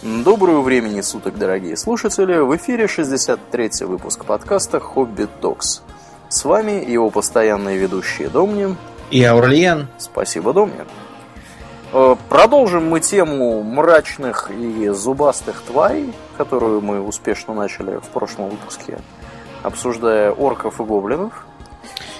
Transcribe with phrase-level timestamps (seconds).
[0.00, 2.38] Доброго времени суток, дорогие слушатели!
[2.38, 5.82] В эфире 63-й выпуск подкаста «Хобби Токс».
[6.28, 8.76] С вами его постоянные ведущие Домнин
[9.10, 9.88] и Аурлиен.
[9.98, 10.86] Спасибо, Домнин.
[11.92, 19.00] Э, продолжим мы тему мрачных и зубастых тварей, которую мы успешно начали в прошлом выпуске,
[19.64, 21.44] обсуждая орков и гоблинов.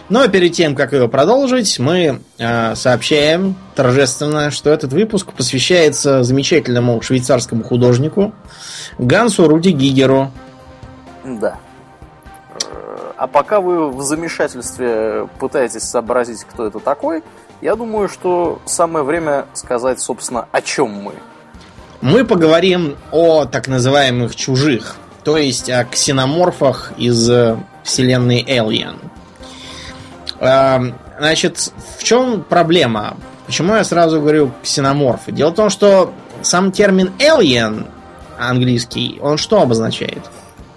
[0.08, 7.00] Но перед тем, как ее продолжить, мы э, сообщаем торжественно, что этот выпуск посвящается замечательному
[7.02, 8.32] швейцарскому художнику
[8.98, 10.30] Гансу Руди Гигеру.
[11.24, 11.58] Да.
[13.18, 17.22] А пока вы в замешательстве пытаетесь сообразить, кто это такой,
[17.60, 21.14] я думаю, что самое время сказать, собственно, о чем мы.
[22.00, 28.94] Мы поговорим о так называемых чужих, то есть о ксеноморфах из э, вселенной Alien.
[30.40, 33.16] Эм, значит, в чем проблема?
[33.46, 35.32] Почему я сразу говорю ксеноморфы?
[35.32, 37.86] Дело в том, что сам термин alien
[38.38, 40.22] английский, он что обозначает?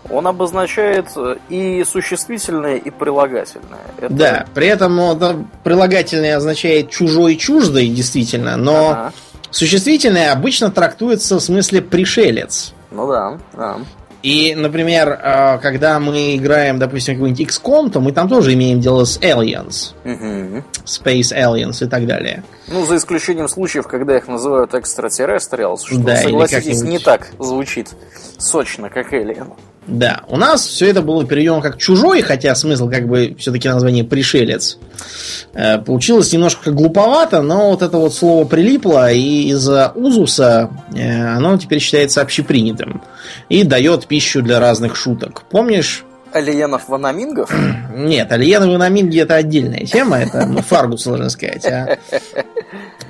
[0.10, 3.80] Он обозначает э, и существительное, и прилагательное.
[3.98, 4.14] Это...
[4.14, 9.14] Да, при этом ну, прилагательное означает чужой, чуждый, действительно, но ага.
[9.52, 12.74] существительное обычно трактуется в смысле пришелец.
[12.90, 13.78] Ну да, да.
[14.24, 19.04] И, например, э, когда мы играем, допустим, какой-нибудь XCOM, то мы там тоже имеем дело
[19.06, 19.94] с aliens.
[20.06, 20.64] Угу.
[20.86, 22.44] Space aliens и так далее.
[22.68, 27.90] Ну, за исключением случаев, когда их называют extraterrestrials, что, да, согласитесь, не так звучит
[28.38, 29.54] сочно, как alien.
[29.88, 34.04] Да, у нас все это было переведено как чужой, хотя смысл как бы все-таки название
[34.04, 34.78] пришелец.
[35.54, 41.58] Э, получилось немножко глуповато, но вот это вот слово прилипло, и из-за узуса э, оно
[41.58, 43.02] теперь считается общепринятым
[43.50, 45.44] и дает пищу для разных шуток.
[45.50, 47.52] Помнишь, Алиенов Ванамингов?
[47.96, 51.66] Нет, Алиенов Ванаминги это отдельная тема, это ну, Фаргус, можно сказать.
[51.66, 51.98] А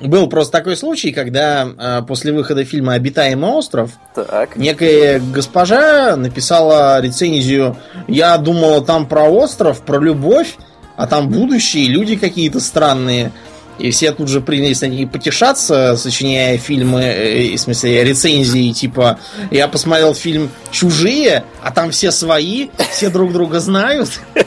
[0.00, 4.56] был просто такой случай, когда э, после выхода фильма «Обитаемый остров» так.
[4.56, 7.76] некая госпожа написала рецензию
[8.08, 10.56] «Я думала там про остров, про любовь,
[10.96, 13.32] а там будущие люди какие-то странные».
[13.82, 19.18] И все тут же принялись на ней потешаться, сочиняя фильмы, э, в смысле рецензии, типа
[19.50, 24.08] «Я посмотрел фильм «Чужие», а там все свои, все друг друга знают».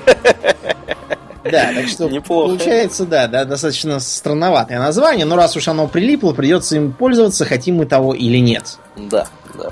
[1.43, 2.47] Да, так что Неплохо.
[2.47, 7.75] получается, да, да, достаточно странноватое название, но раз уж оно прилипло, придется им пользоваться, хотим
[7.75, 8.79] мы того или нет.
[8.95, 9.69] Да, да.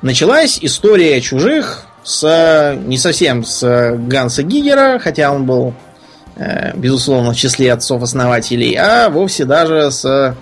[0.00, 5.74] Началась история чужих с не совсем с Ганса Гигера, хотя он был,
[6.74, 10.34] безусловно, в числе отцов-основателей, а вовсе даже с,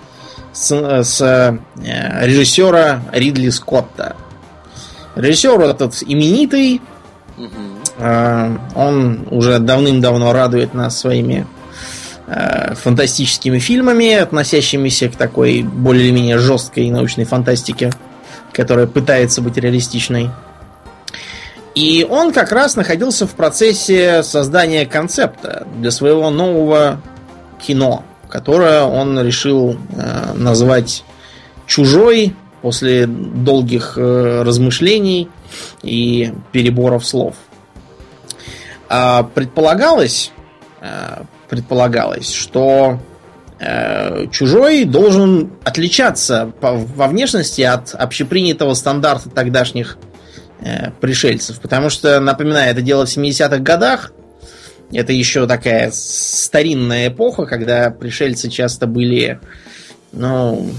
[0.53, 1.57] с, с э,
[2.25, 4.15] режиссера Ридли Скотта.
[5.15, 6.81] Режиссер этот именитый,
[7.37, 7.99] Угу.
[8.75, 11.47] Он уже давным-давно радует нас своими
[12.27, 17.91] фантастическими фильмами, относящимися к такой более-менее жесткой научной фантастике,
[18.53, 20.29] которая пытается быть реалистичной.
[21.75, 27.01] И он как раз находился в процессе создания концепта для своего нового
[27.61, 31.03] кино, которое он решил э, назвать
[31.65, 35.29] «Чужой» после долгих э, размышлений
[35.81, 37.35] и переборов слов.
[38.89, 40.31] А предполагалось,
[40.81, 42.99] э, предполагалось, что
[43.59, 49.97] э, чужой должен отличаться во внешности от общепринятого стандарта тогдашних
[50.99, 51.59] пришельцев.
[51.59, 54.13] Потому что, напоминаю, это дело в 70-х годах.
[54.93, 59.39] Это еще такая старинная эпоха, когда пришельцы часто были,
[60.11, 60.69] ну,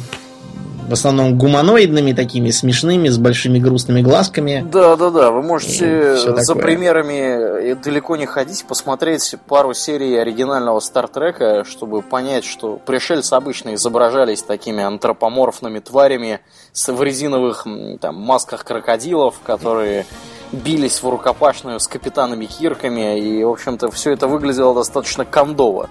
[0.88, 4.66] в основном гуманоидными, такими смешными, с большими грустными глазками.
[4.70, 5.30] Да, да, да.
[5.30, 12.80] Вы можете за примерами далеко не ходить, посмотреть пару серий оригинального Стартрека, чтобы понять, что
[12.84, 16.40] пришельцы обычно изображались такими антропоморфными тварями
[16.86, 17.66] в резиновых
[18.00, 20.06] там, масках крокодилов, которые
[20.52, 25.88] бились в рукопашную с капитанами Кирками, и, в общем-то, все это выглядело достаточно кондово.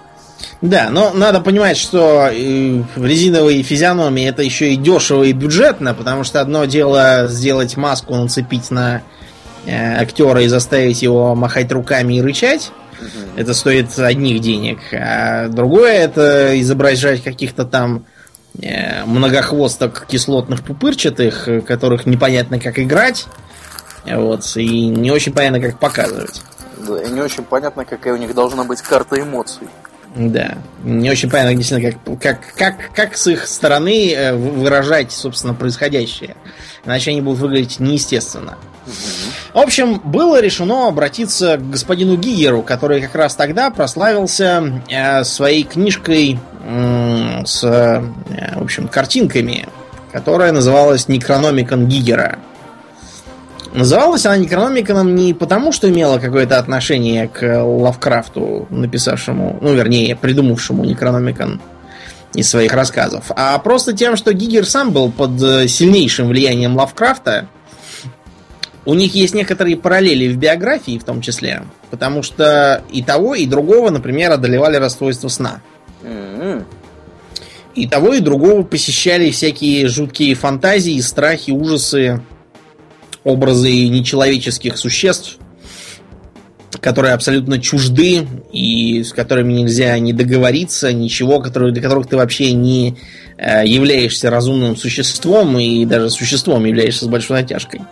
[0.60, 6.40] Да, но надо понимать, что резиновые физиономии это еще и дешево и бюджетно, потому что
[6.40, 9.02] одно дело сделать маску, нацепить на
[9.66, 12.70] э, актера и заставить его махать руками и рычать.
[13.36, 14.78] Это стоит одних денег.
[14.92, 18.04] А другое это изображать каких-то там
[18.60, 23.26] э, многохвосток кислотных пупырчатых, которых непонятно как играть.
[24.04, 26.42] Вот, и не очень понятно, как показывать.
[26.86, 29.68] Да, и не очень понятно, какая у них должна быть карта эмоций.
[30.14, 30.58] Да.
[30.84, 36.36] Не очень понятно, действительно, как, как, как, как с их стороны э, выражать, собственно, происходящее.
[36.84, 38.58] Иначе они будут выглядеть неестественно.
[39.54, 45.62] В общем, было решено обратиться к господину Гигеру, который как раз тогда прославился э, своей
[45.62, 48.02] книжкой э, с, э,
[48.56, 49.68] в общем, картинками,
[50.10, 52.38] которая называлась Некрономикон Гигера.
[53.74, 60.84] Называлась она Некрономиконом не потому, что имела какое-то отношение к Лавкрафту, написавшему, ну, вернее, придумавшему
[60.84, 61.60] Некрономикон
[62.34, 67.48] из своих рассказов, а просто тем, что Гигер сам был под э, сильнейшим влиянием Лавкрафта.
[68.84, 73.46] У них есть некоторые параллели в биографии, в том числе, потому что и того, и
[73.46, 75.60] другого, например, одолевали расстройство сна.
[76.02, 76.64] Mm-hmm.
[77.74, 82.22] И того, и другого посещали всякие жуткие фантазии, страхи, ужасы,
[83.24, 85.38] образы нечеловеческих существ,
[86.80, 92.52] которые абсолютно чужды и с которыми нельзя не договориться, ничего, которые, для которых ты вообще
[92.52, 92.96] не
[93.36, 97.82] э, являешься разумным существом и даже существом являешься с большой натяжкой.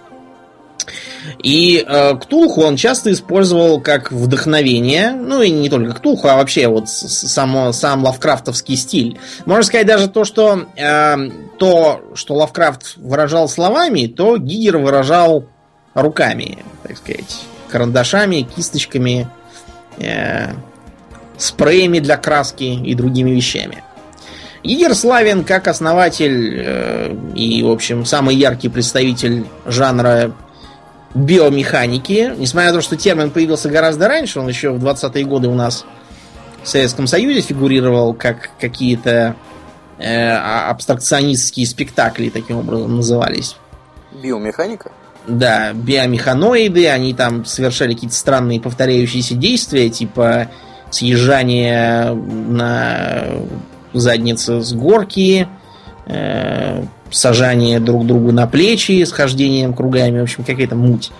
[1.42, 6.68] И э, Ктулху он часто использовал как вдохновение, ну и не только Ктулху, а вообще
[6.68, 9.18] вот само, сам лавкрафтовский стиль.
[9.46, 11.16] Можно сказать даже то, что э,
[11.58, 15.46] то, что Лавкрафт выражал словами, то Гигер выражал
[15.94, 19.28] руками, так сказать, карандашами, кисточками,
[19.98, 20.52] э,
[21.36, 23.82] спреями для краски и другими вещами.
[24.62, 30.32] Гигер славен как основатель э, и, в общем, самый яркий представитель жанра
[31.14, 32.34] биомеханики.
[32.36, 35.84] Несмотря на то, что термин появился гораздо раньше, он еще в 20-е годы у нас
[36.62, 39.36] в Советском Союзе фигурировал как какие-то
[39.98, 43.56] э, а, абстракционистские спектакли, таким образом назывались.
[44.22, 44.92] Биомеханика?
[45.26, 50.48] Да, биомеханоиды, они там совершали какие-то странные повторяющиеся действия, типа
[50.90, 53.26] съезжание на
[53.92, 55.46] заднице с горки,
[56.06, 61.10] э, сажание друг другу на плечи, схождением кругами, в общем, какая-то муть.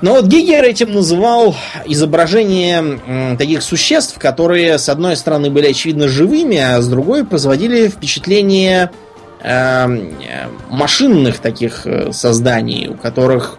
[0.00, 6.56] Но вот Гигер этим называл изображение таких существ, которые, с одной стороны, были очевидно живыми,
[6.56, 8.90] а с другой производили впечатление
[9.42, 9.86] э,
[10.70, 13.58] машинных таких э, созданий, у которых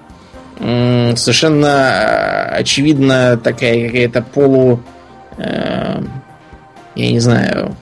[0.59, 4.81] совершенно э, очевидно такая какая-то полу...
[5.38, 6.01] Э,
[6.95, 7.75] я не знаю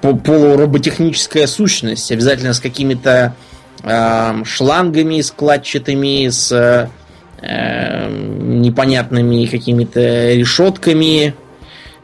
[0.00, 3.34] полуроботехническая сущность, обязательно с какими-то
[3.82, 6.88] э, шлангами складчатыми, с э,
[8.08, 11.34] непонятными какими-то решетками.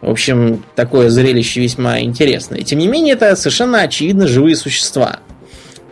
[0.01, 2.63] В общем, такое зрелище весьма интересное.
[2.63, 5.21] Тем не менее, это совершенно очевидно живые существа.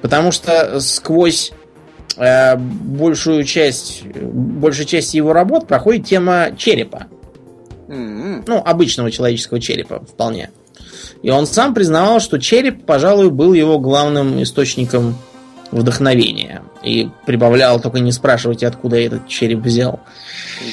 [0.03, 1.53] Потому что сквозь
[2.17, 7.07] э, большую часть, большую часть его работ проходит тема черепа.
[7.89, 8.45] Mm-hmm.
[8.47, 10.51] Ну, обычного человеческого черепа, вполне.
[11.23, 15.17] И он сам признавал, что череп, пожалуй, был его главным источником
[15.71, 16.63] вдохновения.
[16.83, 20.01] И прибавлял, только не спрашивайте, откуда я этот череп взял.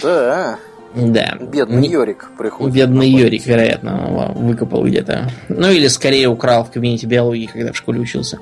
[0.01, 0.57] Да.
[0.95, 1.37] Да.
[1.39, 2.73] Бедный Йорик приходит.
[2.73, 5.29] Бедный Йорик, вероятно, выкопал где-то.
[5.49, 8.39] Ну или скорее украл в кабинете биологии, когда в школе учился.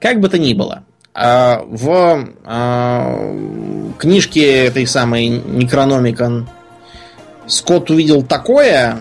[0.00, 0.84] Как бы то ни было,
[1.14, 3.36] а, в а,
[3.98, 6.48] книжке этой самой Некрономикон
[7.46, 9.00] Скотт увидел такое,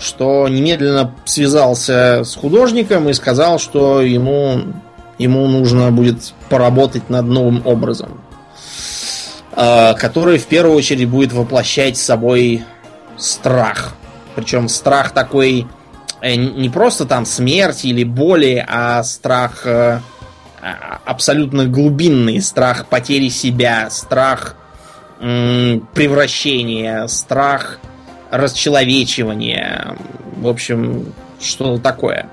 [0.00, 4.60] что немедленно связался с художником и сказал, что ему,
[5.18, 8.20] ему нужно будет поработать над новым образом,
[9.52, 12.62] а, который в первую очередь будет воплощать собой
[13.16, 13.94] страх.
[14.34, 15.66] Причем страх такой
[16.20, 20.00] э, не просто там смерть или боли, а страх э,
[20.62, 24.54] а, абсолютно глубинный, страх потери себя, страх
[25.18, 27.80] превращения, страх
[28.30, 29.96] расчеловечивание,
[30.36, 32.28] в общем, что-то такое.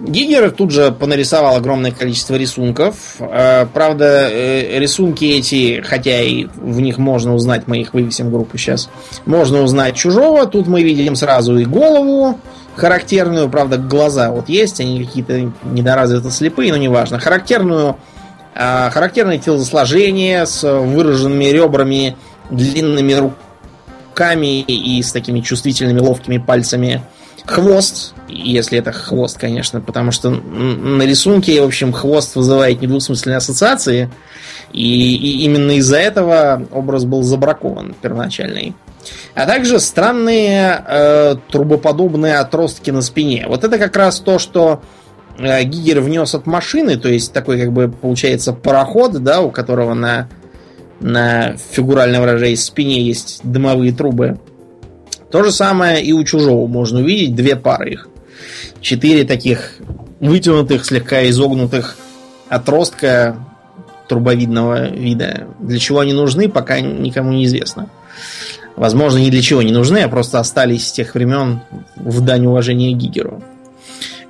[0.00, 3.16] Гигер тут же понарисовал огромное количество рисунков.
[3.20, 8.32] Э, правда, э, рисунки эти, хотя и в них можно узнать, мы их вывесим в
[8.32, 8.90] группу сейчас,
[9.26, 10.46] можно узнать чужого.
[10.46, 12.38] Тут мы видим сразу и голову
[12.74, 17.20] характерную, правда, глаза вот есть, они какие-то недоразвито слепые, но неважно.
[17.20, 17.96] Характерную,
[18.54, 22.16] э, характерное телосложение с выраженными ребрами,
[22.50, 23.36] длинными руками
[24.12, 27.02] руками и с такими чувствительными ловкими пальцами.
[27.44, 34.10] Хвост, если это хвост, конечно, потому что на рисунке, в общем, хвост вызывает недвусмысленные ассоциации,
[34.72, 38.76] и, и именно из-за этого образ был забракован первоначальный.
[39.34, 43.46] А также странные э, трубоподобные отростки на спине.
[43.48, 44.82] Вот это как раз то, что
[45.38, 49.94] э, Гигер внес от машины, то есть такой, как бы, получается, пароход, да, у которого
[49.94, 50.28] на
[51.02, 54.38] на фигурально выражаясь спине есть дымовые трубы.
[55.30, 58.08] То же самое и у чужого можно увидеть две пары их.
[58.80, 59.76] Четыре таких
[60.20, 61.96] вытянутых, слегка изогнутых
[62.48, 63.36] отростка
[64.08, 65.48] трубовидного вида.
[65.58, 67.90] Для чего они нужны, пока никому не известно.
[68.76, 71.60] Возможно, ни для чего не нужны, а просто остались с тех времен
[71.96, 73.42] в дань уважения Гигеру.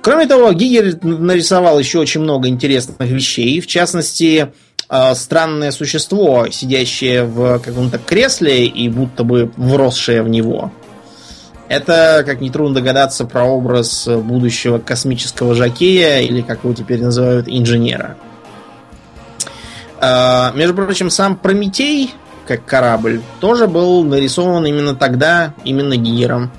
[0.01, 3.61] Кроме того, Гигер нарисовал еще очень много интересных вещей.
[3.61, 4.49] В частности,
[4.93, 10.71] э, странное существо, сидящее в каком-то кресле и будто бы вросшее в него.
[11.67, 18.17] Это, как нетрудно догадаться, про образ будущего космического жакея, или как его теперь называют, инженера.
[19.99, 22.13] Э, между прочим, сам Прометей,
[22.47, 26.51] как корабль, тоже был нарисован именно тогда, именно Гигером.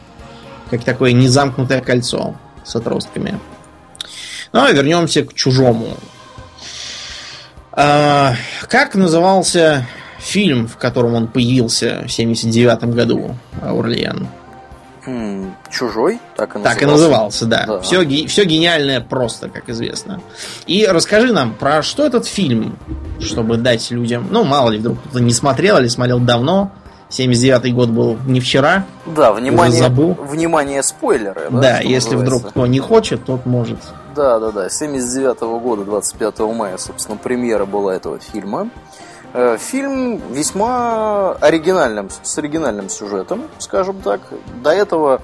[0.71, 3.39] Как такое незамкнутое кольцо с отростками.
[4.53, 5.89] Ну, а вернемся к чужому.
[7.77, 8.35] А,
[8.69, 9.87] как назывался
[10.19, 14.29] фильм, в котором он появился в 79 году, Аурлиен?
[15.71, 16.19] Чужой?
[16.37, 16.75] Так и назывался.
[16.75, 17.65] Так и назывался, да.
[17.67, 17.81] да.
[17.81, 20.21] Все, все гениальное просто, как известно.
[20.67, 22.79] И расскажи нам, про что этот фильм,
[23.21, 24.29] чтобы дать людям...
[24.31, 26.73] Ну, мало ли, вдруг кто-то не смотрел или смотрел давно.
[27.11, 28.87] 79-й год был не вчера.
[29.05, 30.15] Да, внимание, забыл.
[30.15, 31.49] внимание спойлеры.
[31.51, 32.37] Да, да если называется.
[32.37, 33.79] вдруг кто не хочет, тот может.
[34.15, 34.67] Да, да, да.
[34.67, 38.71] 79-го года, 25 мая, собственно, премьера была этого фильма.
[39.33, 44.21] Э, фильм весьма оригинальным, с оригинальным сюжетом, скажем так.
[44.63, 45.21] До этого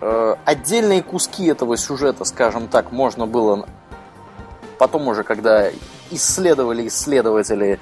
[0.00, 3.68] э, отдельные куски этого сюжета, скажем так, можно было
[4.78, 5.70] потом уже, когда
[6.10, 7.78] исследовали исследователи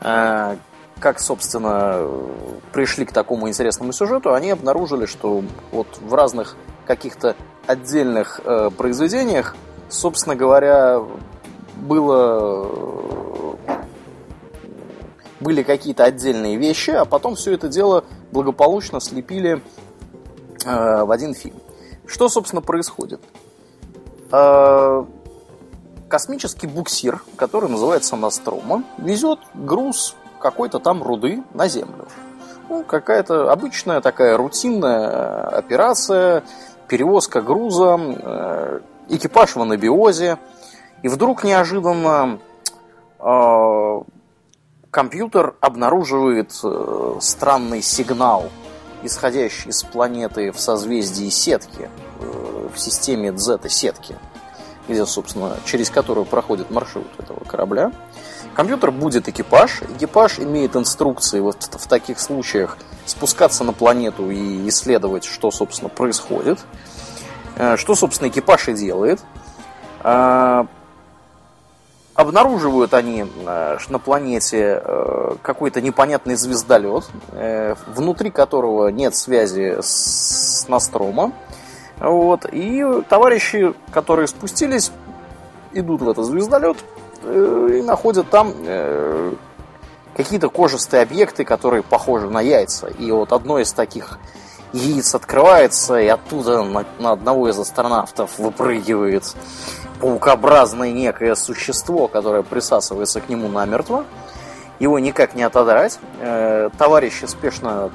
[0.00, 0.56] э,
[1.00, 2.08] как, собственно,
[2.72, 6.56] пришли к такому интересному сюжету, они обнаружили, что вот в разных
[6.86, 8.40] каких-то отдельных
[8.76, 9.54] произведениях,
[9.92, 11.02] собственно говоря,
[11.76, 13.56] было
[15.40, 19.60] были какие-то отдельные вещи, а потом все это дело благополучно слепили
[20.64, 21.56] э, в один фильм.
[22.06, 23.20] Что, собственно, происходит?
[24.30, 25.04] Э,
[26.08, 32.06] космический буксир, который называется Настрома, везет груз какой-то там руды на Землю.
[32.68, 36.44] Ну, какая-то обычная такая рутинная операция,
[36.86, 40.38] перевозка груза, э, экипаж в анабиозе.
[41.02, 42.38] И вдруг неожиданно
[43.18, 44.00] э,
[44.90, 48.50] компьютер обнаруживает э, странный сигнал,
[49.02, 51.90] исходящий из планеты в созвездии сетки,
[52.72, 54.16] в системе дзета-сетки,
[54.88, 57.92] где, собственно, через которую проходит маршрут этого корабля.
[58.54, 59.82] Компьютер будет экипаж.
[59.96, 66.58] Экипаж имеет инструкции вот в таких случаях спускаться на планету и исследовать, что, собственно, происходит.
[67.56, 69.20] Э, что, собственно, экипаж и делает.
[70.02, 70.64] Э,
[72.14, 74.82] обнаруживают они э, на планете
[75.42, 77.08] какой-то непонятный звездолет,
[77.86, 81.32] внутри которого нет связи с Настрома.
[81.98, 82.46] Вот.
[82.52, 84.92] И товарищи, которые спустились,
[85.72, 86.76] идут в этот звездолет,
[87.24, 88.52] и находят там
[90.14, 92.88] какие-то кожистые объекты, которые похожи на яйца.
[92.88, 94.18] И вот одно из таких
[94.72, 99.34] яиц открывается, и оттуда на, на одного из астронавтов выпрыгивает
[100.00, 104.04] паукообразное некое существо, которое присасывается к нему намертво.
[104.78, 105.98] Его никак не отодрать.
[106.20, 107.90] Э, товарищи спешно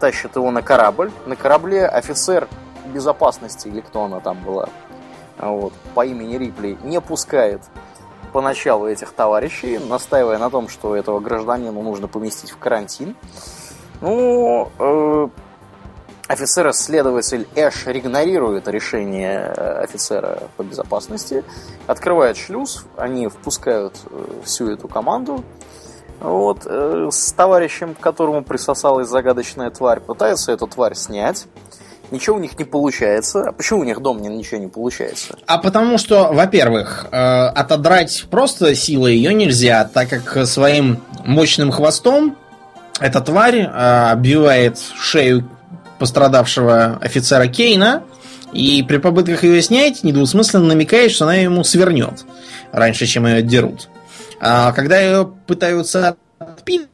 [0.00, 1.10] тащат его на корабль.
[1.26, 2.48] На корабле офицер
[2.86, 4.68] безопасности, или кто она там была,
[5.38, 7.60] вот, по имени Рипли, не пускает
[8.32, 13.16] поначалу этих товарищей, настаивая на том, что этого гражданина нужно поместить в карантин.
[14.00, 15.28] Ну, э,
[16.28, 21.44] офицер-следователь Эш игнорирует решение э, офицера по безопасности,
[21.86, 25.42] открывает шлюз, они впускают э, всю эту команду,
[26.20, 31.46] вот, э, с товарищем, к которому присосалась загадочная тварь, пытается эту тварь снять
[32.10, 33.48] ничего у них не получается.
[33.48, 35.36] А почему у них дом ничего не получается?
[35.46, 42.36] А потому что, во-первых, э, отодрать просто силой ее нельзя, так как своим мощным хвостом
[43.00, 45.48] эта тварь э, обвивает шею
[45.98, 48.02] пострадавшего офицера Кейна,
[48.52, 52.24] и при попытках ее снять недвусмысленно намекает, что она ему свернет
[52.72, 53.88] раньше, чем ее дерут.
[54.40, 56.88] А когда ее пытаются отпилить,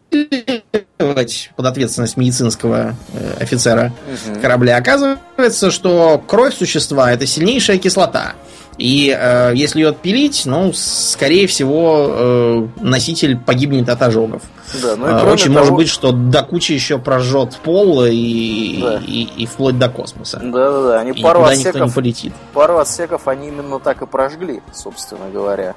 [0.97, 4.41] под ответственность медицинского э, офицера угу.
[4.41, 8.35] корабля, оказывается, что кровь существа это сильнейшая кислота.
[8.79, 14.43] И э, если ее отпилить, ну, скорее всего, э, носитель погибнет от ожогов.
[14.83, 15.59] Да, ну и э, Очень того...
[15.61, 19.01] может быть, что до кучи еще прожжет пол и, да.
[19.07, 20.41] и, и, вплоть до космоса.
[20.43, 21.01] Да, да, да.
[21.01, 22.33] Они и пару отсеков, не полетит.
[22.53, 25.77] Пару отсеков они именно так и прожгли, собственно говоря,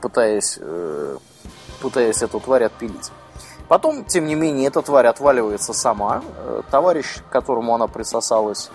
[0.00, 1.16] пытаясь, э,
[1.80, 3.10] пытаясь эту тварь отпилить.
[3.72, 6.22] Потом, тем не менее, эта тварь отваливается сама.
[6.36, 8.68] Э, товарищ, к которому она присосалась,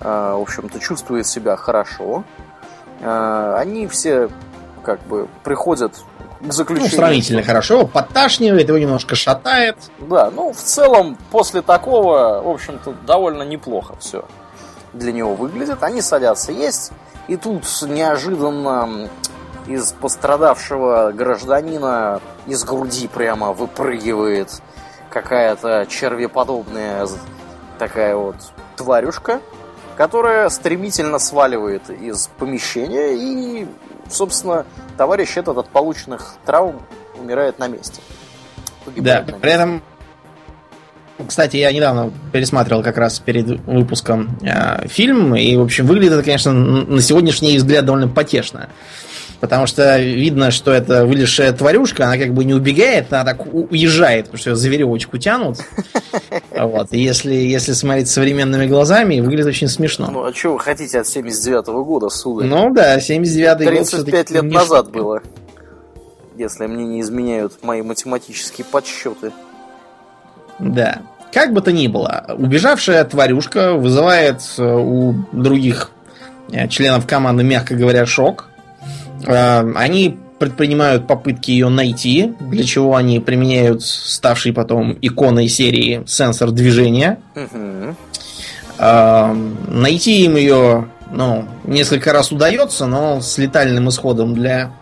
[0.00, 2.24] э, в общем-то, чувствует себя хорошо.
[3.02, 4.30] Э, они все
[4.82, 5.94] как бы приходят
[6.40, 6.90] к заключению.
[6.90, 9.76] Ну, сравнительно хорошо, подташнивает, его немножко шатает.
[10.00, 14.24] Да, ну, в целом, после такого, в общем-то, довольно неплохо все.
[14.92, 15.84] для него выглядит.
[15.84, 16.90] Они садятся есть,
[17.28, 19.08] и тут неожиданно
[19.66, 24.60] из пострадавшего гражданина из груди прямо выпрыгивает
[25.10, 27.06] какая-то червеподобная
[27.78, 28.36] такая вот
[28.76, 29.40] тварюшка,
[29.96, 33.66] которая стремительно сваливает из помещения и,
[34.10, 34.64] собственно,
[34.96, 36.80] товарищ этот от полученных травм
[37.18, 38.00] умирает на месте.
[38.84, 39.40] Погибает да, на месте.
[39.40, 39.82] при этом
[41.26, 46.22] кстати, я недавно пересматривал как раз перед выпуском э, фильм, и, в общем, выглядит это,
[46.22, 48.70] конечно, на сегодняшний взгляд довольно потешно.
[49.42, 54.26] Потому что видно, что это вылезшая тварюшка, она как бы не убегает, она так уезжает,
[54.26, 55.58] потому что ее за веревочку тянут.
[56.50, 56.92] Вот.
[56.92, 60.10] И если, если смотреть современными глазами, выглядит очень смешно.
[60.12, 62.46] Ну, а что вы хотите от 79-го года, сударь?
[62.46, 64.54] Ну да, 79-й год 35 лет не...
[64.54, 65.22] назад было.
[66.36, 69.32] Если мне не изменяют мои математические подсчеты.
[70.60, 71.02] Да.
[71.32, 75.90] Как бы то ни было, убежавшая тварюшка вызывает э, у других
[76.52, 78.51] э, членов команды, мягко говоря, шок.
[79.26, 86.50] Э, они предпринимают попытки ее найти, для чего они применяют ставший потом иконой серии сенсор
[86.50, 87.20] движения.
[87.36, 87.96] Угу.
[89.68, 94.72] Найти им ее ну, несколько раз удается, но с летальным исходом для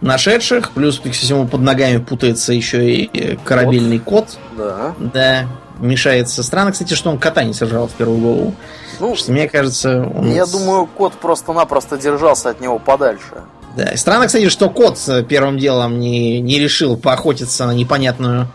[0.00, 0.70] нашедших.
[0.72, 4.36] Плюс, ко всему, под ногами путается еще и корабельный кот.
[4.56, 4.94] Да.
[4.98, 5.46] Да.
[5.80, 6.42] Мешается.
[6.42, 8.54] Странно, кстати, что он кота не сожрал в первую голову.
[9.00, 10.10] Ну, что мне кажется...
[10.14, 10.30] Он...
[10.30, 13.42] Я думаю, кот просто-напросто держался от него подальше.
[13.76, 14.98] Да, и странно, кстати, что кот
[15.28, 18.48] первым делом не, не решил поохотиться на непонятную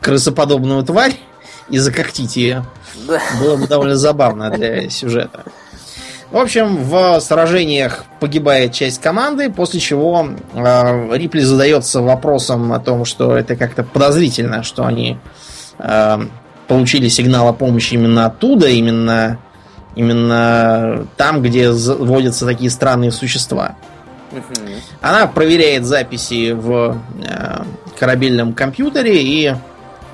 [0.00, 1.16] крысоподобную тварь
[1.70, 2.64] и закоктить ее.
[3.06, 3.20] Да.
[3.40, 5.44] Было бы довольно забавно для сюжета.
[6.30, 13.06] В общем, в сражениях погибает часть команды, после чего э, Рипли задается вопросом о том,
[13.06, 15.18] что это как-то подозрительно, что они
[15.78, 16.18] э,
[16.66, 19.38] получили сигнал о помощи именно оттуда, именно,
[19.98, 23.74] именно там, где водятся такие странные существа.
[25.00, 27.62] Она проверяет записи в э,
[27.98, 29.54] корабельном компьютере и,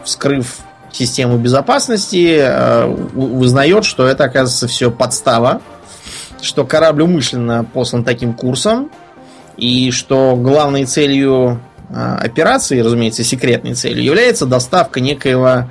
[0.02, 5.60] вскрыв систему безопасности, э, узнает, что это, оказывается, все подстава,
[6.40, 8.90] что корабль умышленно послан таким курсом,
[9.58, 15.70] и что главной целью э, операции, разумеется, секретной целью, является доставка некоего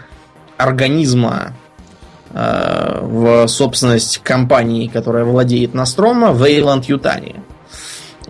[0.57, 1.53] организма
[2.33, 7.43] в собственность компании, которая владеет Настрома, в Эйланд-Ютане.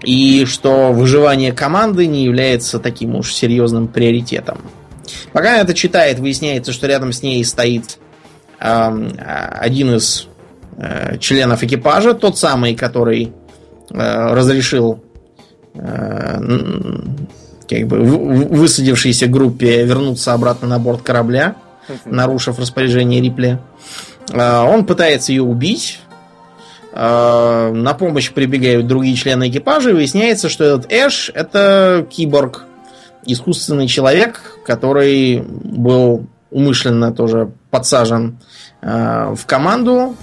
[0.04, 4.60] И что выживание команды не является таким уж серьезным приоритетом.
[5.32, 7.98] Пока она это читает, выясняется, что рядом с ней стоит
[8.60, 9.10] э,
[9.60, 10.28] один из
[10.78, 13.32] э, членов экипажа, тот самый, который
[13.89, 15.04] э, разрешил
[15.76, 16.39] э,
[17.70, 21.56] как бы высадившейся группе вернуться обратно на борт корабля,
[22.06, 23.60] нарушив распоряжение Рипли.
[24.32, 26.00] Э, он пытается ее убить,
[26.96, 32.65] Э, на помощь прибегают другие члены экипажа, и выясняется, что этот Эш это киборг,
[33.26, 38.38] искусственный человек, который был умышленно тоже подсажен
[38.82, 40.15] э, в команду,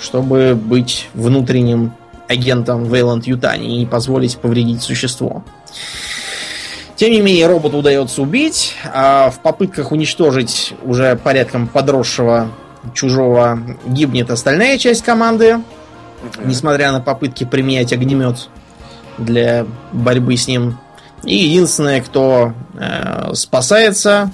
[0.00, 1.92] чтобы быть внутренним
[2.26, 5.44] агентом Вейланд Ютани и позволить повредить существо.
[7.04, 12.50] Тем не менее, роботу удается убить, а в попытках уничтожить уже порядком подросшего
[12.94, 15.56] чужого гибнет остальная часть команды.
[15.56, 16.46] Угу.
[16.46, 18.48] Несмотря на попытки применять огнемет
[19.18, 20.78] для борьбы с ним.
[21.24, 24.32] И единственное, кто э, спасается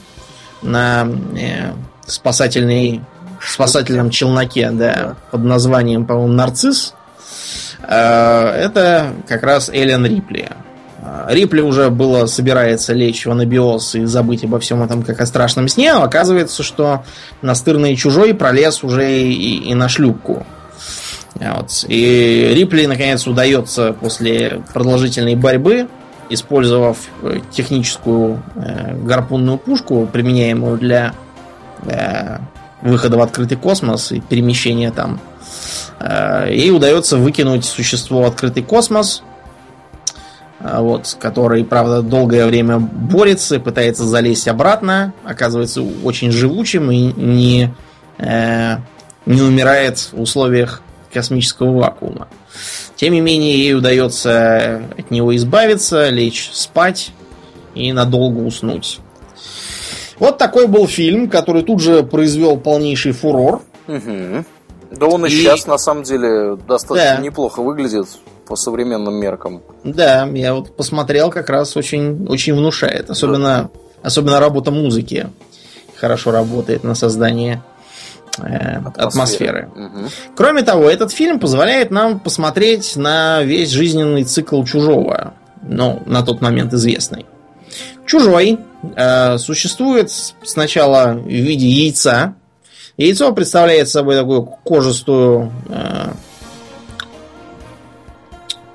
[0.63, 1.73] на э,
[2.07, 3.01] спасательной,
[3.43, 5.17] спасательном челноке, да.
[5.33, 6.95] под названием, по-моему, Нарцисс,
[7.83, 10.51] э, это как раз Эллен Рипли.
[11.29, 15.69] Рипли уже было собирается лечь в анабиоз и забыть обо всем этом как о страшном
[15.69, 17.05] сне, но оказывается, что
[17.43, 20.47] настырный чужой пролез уже и, и на шлюпку.
[21.35, 21.85] Вот.
[21.89, 25.89] И Рипли, наконец, удается после продолжительной борьбы,
[26.29, 31.15] использовав э, техническую э, гарпунную пушку, применяемую для
[31.83, 32.39] э,
[32.83, 35.21] выхода в открытый космос и перемещения там,
[35.99, 39.23] э, ей удается выкинуть существо в открытый космос,
[40.61, 47.75] вот, который, правда, долгое время борется, пытается залезть обратно, оказывается очень живучим и не,
[48.19, 48.77] э,
[49.25, 52.29] не умирает в условиях космического вакуума.
[52.95, 57.13] Тем не менее, ей удается от него избавиться, лечь спать
[57.75, 59.01] и надолго уснуть.
[60.19, 63.63] Вот такой был фильм, который тут же произвел полнейший фурор.
[63.89, 64.45] Угу.
[64.91, 67.23] Да он и, и сейчас, на самом деле, достаточно да.
[67.23, 68.07] неплохо выглядит
[68.51, 69.63] по современным меркам.
[69.85, 73.09] Да, я вот посмотрел, как раз очень, очень внушает.
[73.09, 73.81] Особенно, да.
[74.03, 75.29] особенно работа музыки
[75.95, 77.63] хорошо работает на создание
[78.39, 79.69] э, атмосферы.
[79.69, 80.09] Угу.
[80.35, 86.41] Кроме того, этот фильм позволяет нам посмотреть на весь жизненный цикл чужого, ну, на тот
[86.41, 87.27] момент известный.
[88.05, 88.59] Чужой
[88.97, 90.11] э, существует
[90.43, 92.35] сначала в виде яйца.
[92.97, 96.09] Яйцо представляет собой такую кожистую, э,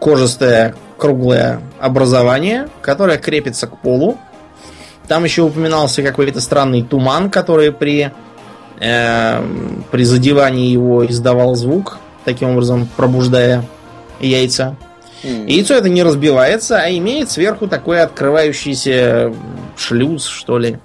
[0.06, 4.20] кожистое круглое образование, которое крепится к полу.
[5.08, 8.12] Там еще упоминался какой-то странный туман, который при,
[8.80, 9.44] э,
[9.90, 13.66] при задевании его издавал звук, таким образом пробуждая
[14.20, 14.76] яйца.
[15.24, 15.50] Mm.
[15.52, 19.34] Яйцо это не разбивается, а имеет сверху такой открывающийся
[19.76, 20.78] шлюз, что ли,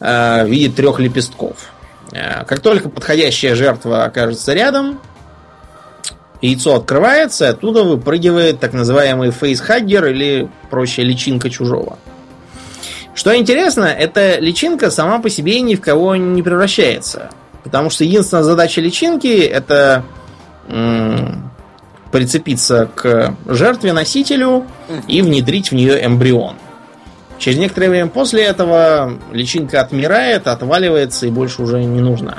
[0.00, 1.70] э, в виде трех лепестков.
[2.10, 4.98] Э, как только подходящая жертва окажется рядом,
[6.40, 11.98] яйцо открывается, оттуда выпрыгивает так называемый фейсхаггер или проще личинка чужого.
[13.14, 17.30] Что интересно, эта личинка сама по себе ни в кого не превращается.
[17.64, 20.04] Потому что единственная задача личинки это
[20.68, 21.50] м-
[22.12, 24.64] прицепиться к жертве носителю
[25.08, 26.56] и внедрить в нее эмбрион.
[27.38, 32.38] Через некоторое время после этого личинка отмирает, отваливается и больше уже не нужна.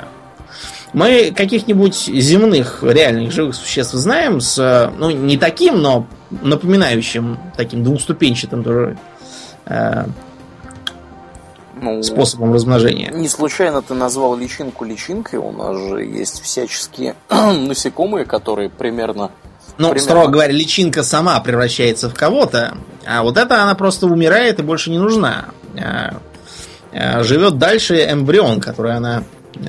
[0.92, 8.64] Мы каких-нибудь земных реальных живых существ знаем с, ну, не таким, но напоминающим таким двухступенчатым
[8.64, 8.98] тоже
[9.66, 10.04] э,
[11.80, 13.10] ну, способом размножения.
[13.12, 15.38] Не случайно ты назвал личинку личинкой.
[15.38, 19.30] У нас же есть всяческие насекомые, которые примерно
[19.76, 20.00] ну, Примерно.
[20.00, 24.90] строго говоря, личинка сама превращается в кого-то, а вот эта она просто умирает и больше
[24.90, 25.50] не нужна.
[25.78, 26.16] А,
[26.92, 29.22] а, живет дальше эмбрион, который она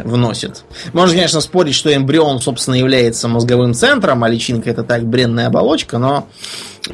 [0.04, 0.63] вносит.
[0.93, 5.97] Можно, конечно, спорить, что эмбрион, собственно, является мозговым центром, а личинка это так бренная оболочка,
[5.97, 6.28] но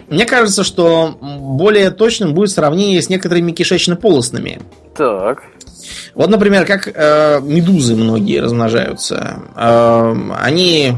[0.08, 4.62] мне кажется, что более точным будет сравнение с некоторыми кишечно-полостными.
[4.96, 5.44] Так.
[6.14, 9.40] Вот, например, как э, медузы многие размножаются.
[9.56, 10.98] Э, они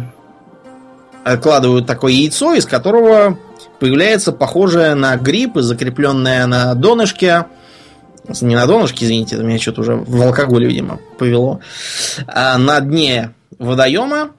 [1.24, 3.38] откладывают такое яйцо, из которого
[3.80, 7.46] появляется похожее на гриб, закрепленное на донышке.
[8.42, 11.62] Не на донышке, извините, это меня что-то уже в алкоголе, видимо, повело.
[12.28, 14.32] А на дне водоема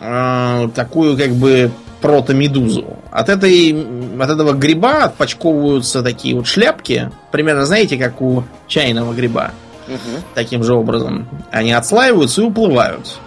[0.00, 2.96] э, такую как бы протомедузу.
[3.10, 3.72] От, этой,
[4.20, 9.50] от этого гриба отпочковываются такие вот шляпки, примерно, знаете, как у чайного гриба.
[9.88, 10.22] Угу.
[10.34, 11.28] Таким же образом.
[11.50, 13.18] Они отслаиваются и уплывают.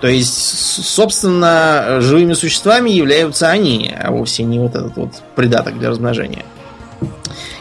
[0.00, 5.90] То есть, собственно, живыми существами являются они, а вовсе не вот этот вот придаток для
[5.90, 6.44] размножения.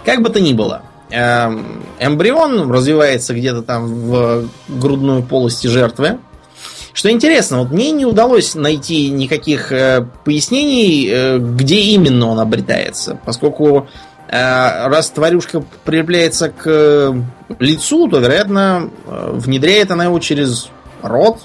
[0.03, 6.19] Как бы то ни было, эмбрион развивается где-то там в грудной полости жертвы.
[6.93, 13.19] Что интересно, вот мне не удалось найти никаких э, пояснений, э, где именно он обретается,
[13.25, 13.89] поскольку
[14.29, 17.13] э, раз тварюшка прилепляется к
[17.59, 20.69] лицу, то, вероятно, внедряет она его через
[21.01, 21.41] рот,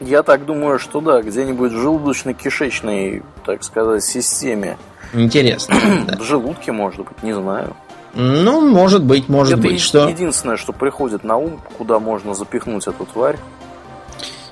[0.00, 4.76] я так думаю, что да, где-нибудь в желудочно-кишечной, так сказать, системе.
[5.12, 5.76] Интересно.
[6.18, 7.74] В желудке, может быть, не знаю.
[8.14, 10.08] Ну, может быть, может Это быть, что...
[10.08, 13.38] единственное, что приходит на ум, куда можно запихнуть эту тварь.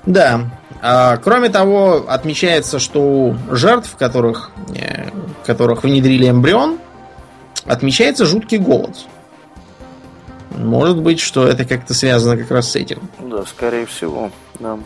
[0.04, 0.50] Да.
[0.80, 5.10] А, кроме того, отмечается, что у жертв, которых, э,
[5.46, 6.78] которых внедрили эмбрион,
[7.66, 8.96] отмечается жуткий голод.
[10.50, 13.08] Может быть, что это как-то связано как раз с этим.
[13.20, 14.76] Да, скорее всего, да.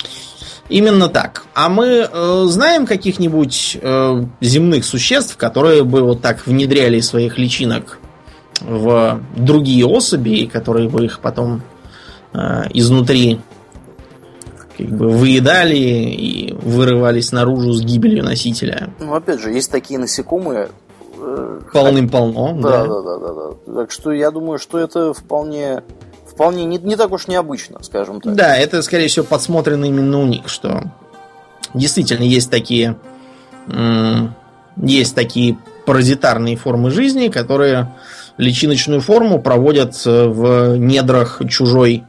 [0.69, 1.45] Именно так.
[1.55, 8.01] А мы э, знаем каких-нибудь э, земных существ, которые бы вот так внедряли своих личинок
[8.61, 11.63] в другие особи, которые бы их потом
[12.33, 13.41] э, изнутри
[14.77, 18.91] как бы выедали и вырывались наружу с гибелью носителя.
[19.01, 20.69] Ну, опять же, есть такие насекомые.
[21.19, 22.61] Э, Полным-полно.
[22.61, 23.75] Да, да, да, да, да.
[23.83, 25.83] Так что я думаю, что это вполне
[26.27, 28.35] вполне не, не так уж необычно, скажем так.
[28.35, 30.83] Да, это, скорее всего, подсмотрено именно у них, что
[31.73, 32.97] действительно есть такие
[34.77, 37.95] есть такие паразитарные формы жизни, которые
[38.39, 42.05] личиночную форму проводят э, в недрах чужой,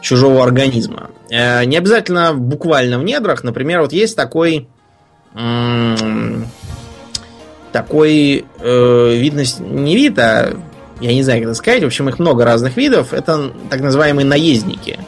[0.00, 1.10] чужого организма.
[1.30, 3.44] Э, не обязательно буквально в недрах.
[3.44, 4.68] Например, вот есть такой
[7.72, 10.56] такой э, видность, не вид, а
[10.98, 13.12] я не знаю, как это сказать, в общем, их много разных видов.
[13.12, 14.98] Это так называемые наездники.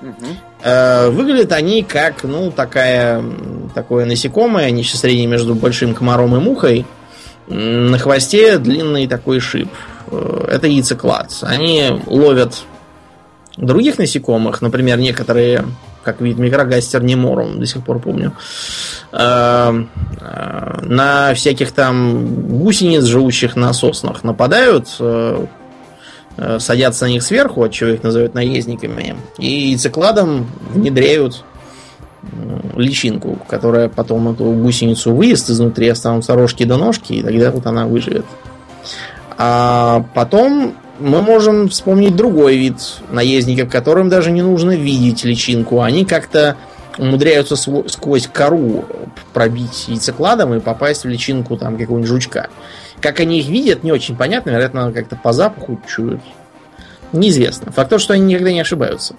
[0.00, 1.12] Угу.
[1.12, 3.24] выглядят они как, ну, такая,
[3.74, 6.86] такое насекомое, нечто среднее между большим комаром и мухой.
[7.46, 9.68] На хвосте длинный такой шип.
[10.10, 11.30] Э, это яйцеклад.
[11.42, 12.62] Они ловят
[13.56, 15.64] других насекомых, например, некоторые
[16.02, 18.34] как вид микрогастер неморум, до сих пор помню,
[19.12, 19.84] э,
[20.20, 24.88] э, на всяких там гусениц, живущих на соснах, нападают,
[26.58, 31.44] садятся на них сверху, от чего их называют наездниками, и яйцекладом внедряют
[32.76, 37.86] личинку, которая потом эту гусеницу выест изнутри, останутся рожки до ножки, и тогда вот она
[37.86, 38.24] выживет.
[39.36, 42.76] А потом мы можем вспомнить другой вид
[43.10, 45.80] наездников, которым даже не нужно видеть личинку.
[45.80, 46.56] Они как-то
[46.98, 48.84] умудряются сквозь кору
[49.32, 52.48] пробить яйцекладом и попасть в личинку там какого-нибудь жучка.
[53.00, 54.50] Как они их видят, не очень понятно.
[54.50, 56.20] Вероятно, как-то по запаху чуют.
[57.12, 57.72] Неизвестно.
[57.72, 59.14] Факт то, что они никогда не ошибаются.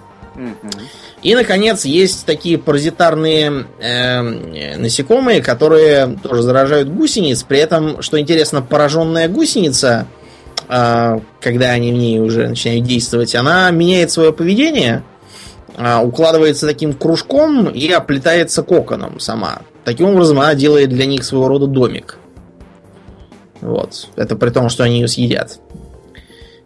[1.22, 7.42] И, наконец, есть такие паразитарные э, насекомые, которые тоже заражают гусениц.
[7.42, 10.06] При этом, что интересно, пораженная гусеница,
[10.68, 15.02] э, когда они в ней уже начинают действовать, она меняет свое поведение,
[15.76, 19.62] э, укладывается таким кружком и оплетается коконом сама.
[19.84, 22.18] Таким образом, она делает для них своего рода домик.
[23.60, 24.08] Вот.
[24.16, 25.60] Это при том, что они ее съедят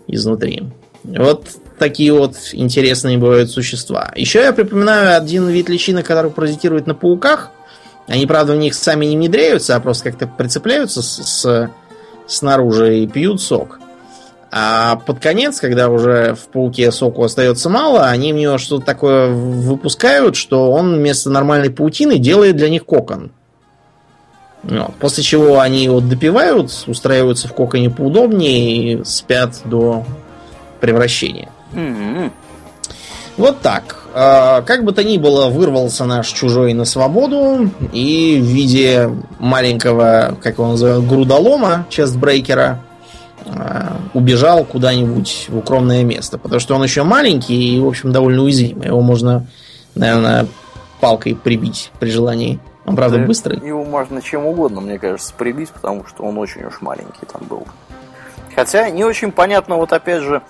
[0.06, 0.64] изнутри.
[1.04, 1.46] Вот
[1.78, 4.12] такие вот интересные бывают существа.
[4.14, 7.50] Еще я припоминаю один вид личинок, который паразитирует на пауках.
[8.06, 11.70] Они, правда, в них сами не внедряются, а просто как-то прицепляются с, с,
[12.26, 13.78] снаружи и пьют сок.
[14.52, 19.28] А под конец, когда уже в пауке соку остается мало, они в него что-то такое
[19.28, 23.30] выпускают, что он вместо нормальной паутины делает для них кокон.
[24.64, 24.94] Вот.
[24.96, 30.04] После чего они его допивают, устраиваются в коконе поудобнее и спят до
[30.80, 31.50] превращения.
[31.72, 32.30] Mm-hmm.
[33.36, 33.96] Вот так.
[34.12, 40.36] А, как бы то ни было, вырвался наш чужой на свободу и в виде маленького,
[40.42, 42.80] как его называют, грудолома, честбрейкера,
[44.12, 46.38] убежал куда-нибудь в укромное место.
[46.38, 48.88] Потому что он еще маленький и, в общем, довольно уязвимый.
[48.88, 49.46] Его можно,
[49.94, 50.46] наверное,
[51.00, 52.60] палкой прибить при желании.
[52.84, 53.58] Он, правда, да быстрый.
[53.64, 57.66] Его можно чем угодно, мне кажется, прибить, потому что он очень уж маленький там был.
[58.54, 60.42] Хотя не очень понятно, вот опять же,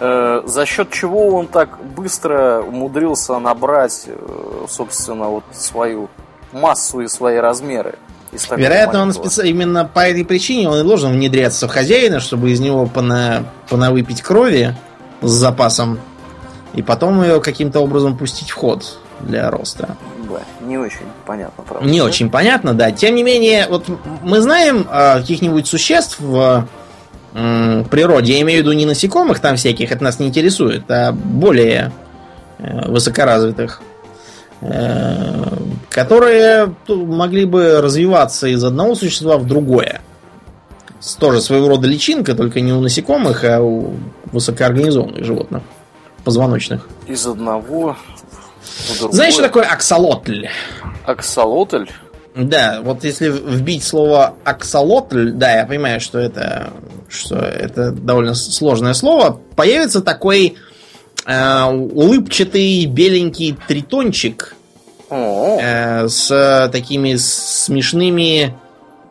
[0.00, 6.08] за счет чего он так быстро умудрился набрать, э, собственно, вот свою
[6.52, 7.96] массу и свои размеры.
[8.32, 9.48] Вероятно, он специ...
[9.48, 13.44] именно по этой причине он и должен внедряться в хозяина, чтобы из него пона...
[13.68, 14.74] понавыпить крови
[15.20, 16.00] с запасом,
[16.72, 19.96] и потом ее каким-то образом пустить в ход для роста.
[20.30, 21.86] Да, не очень понятно, правда.
[21.86, 22.90] Не очень понятно, да.
[22.90, 23.86] Тем не менее, вот
[24.22, 26.66] мы знаем э, каких-нибудь существ в
[27.32, 28.34] природе.
[28.34, 31.92] Я имею в виду не насекомых там всяких, это нас не интересует, а более
[32.58, 33.80] э, высокоразвитых,
[34.62, 35.44] э,
[35.90, 40.00] которые могли бы развиваться из одного существа в другое.
[41.18, 43.94] Тоже своего рода личинка, только не у насекомых, а у
[44.32, 45.62] высокоорганизованных животных,
[46.24, 46.86] позвоночных.
[47.06, 47.96] Из одного
[48.62, 49.14] в другое.
[49.14, 50.48] Знаешь, что такое аксолотль?
[51.04, 51.86] Аксолотль?
[52.34, 56.70] Да, вот если вбить слово аксолотль, да, я понимаю, что это,
[57.10, 60.54] что это довольно сложное слово, появится такой
[61.26, 64.54] э, улыбчатый беленький тритончик
[65.10, 68.56] э, с такими смешными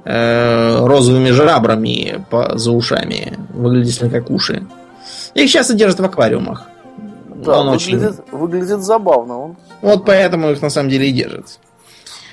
[0.05, 4.65] э, розовыми жабрами по, за ушами, выглядит как уши.
[5.35, 6.67] Их часто держат в аквариумах.
[7.35, 8.37] Да, он выглядит, очень...
[8.37, 9.39] выглядит забавно.
[9.39, 9.57] Он.
[9.81, 11.59] Вот поэтому их на самом деле и держат.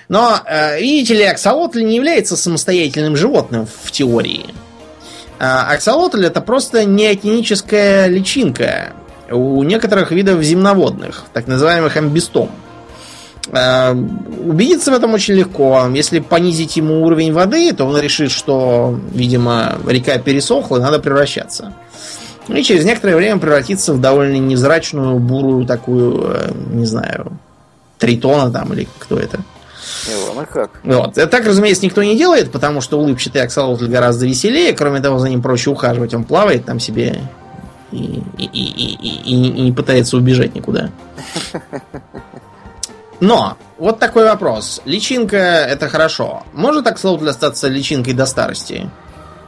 [0.09, 4.47] Но, э, видите ли, аксолотль не является самостоятельным животным в теории.
[5.39, 8.93] А, аксолотль это просто неокиническая личинка
[9.31, 12.51] у некоторых видов земноводных, так называемых амбистом.
[13.53, 15.89] Э, убедиться в этом очень легко.
[15.93, 21.73] Если понизить ему уровень воды, то он решит, что, видимо, река пересохла и надо превращаться.
[22.49, 27.39] И через некоторое время превратиться в довольно невзрачную, бурую такую, э, не знаю,
[27.99, 29.41] тритона там или кто это.
[30.09, 30.71] Иван, а как?
[30.83, 31.15] Вот.
[31.15, 34.73] Так, разумеется, никто не делает, потому что улыбчатый аксолотль гораздо веселее.
[34.73, 36.15] Кроме того, за ним проще ухаживать.
[36.15, 37.23] Он плавает там себе
[37.93, 40.91] и, и, и, и, и, и не пытается убежать никуда.
[43.21, 44.83] Но, вот такой вопрос.
[44.85, 46.43] Личинка это хорошо.
[46.53, 48.91] Может аксолотль остаться личинкой до старости?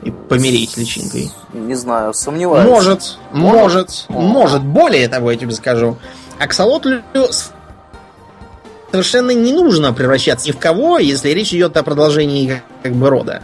[0.03, 1.31] И помереть личинкой?
[1.53, 2.67] Не знаю, сомневаюсь.
[2.67, 4.09] Может, может, может.
[4.09, 4.63] может.
[4.63, 5.99] Более того, я тебе скажу.
[6.39, 7.03] Аксолотлю
[8.91, 13.43] совершенно не нужно превращаться ни в кого, если речь идет о продолжении как бы рода.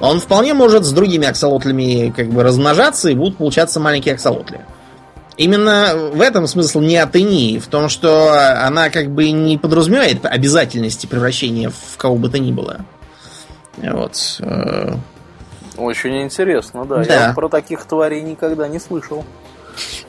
[0.00, 4.60] Он вполне может с другими аксолотлями как бы размножаться и будут получаться маленькие аксолотли.
[5.36, 8.32] Именно в этом смысл не атении, в том, что
[8.66, 12.84] она как бы не подразумевает обязательности превращения в кого бы то ни было.
[13.78, 14.40] Вот.
[15.78, 17.04] Очень интересно, да.
[17.04, 17.28] да.
[17.28, 19.24] Я про таких тварей никогда не слышал.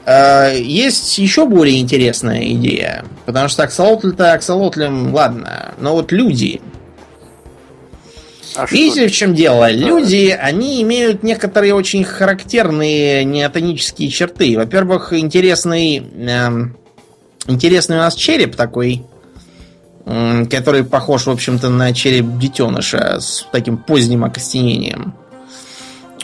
[0.06, 3.06] Э, есть еще более интересная идея.
[3.26, 5.73] Потому что аксолотль-то аксолотлем, ладно.
[5.80, 6.62] Но вот люди.
[8.56, 9.71] А Видите, в чем дело?
[9.71, 14.56] Люди, они имеют некоторые очень характерные неотонические черты.
[14.58, 16.78] Во-первых, интересный, эм,
[17.47, 19.04] интересный у нас череп такой,
[20.06, 25.15] эм, который похож, в общем-то, на череп детеныша с таким поздним окостенением.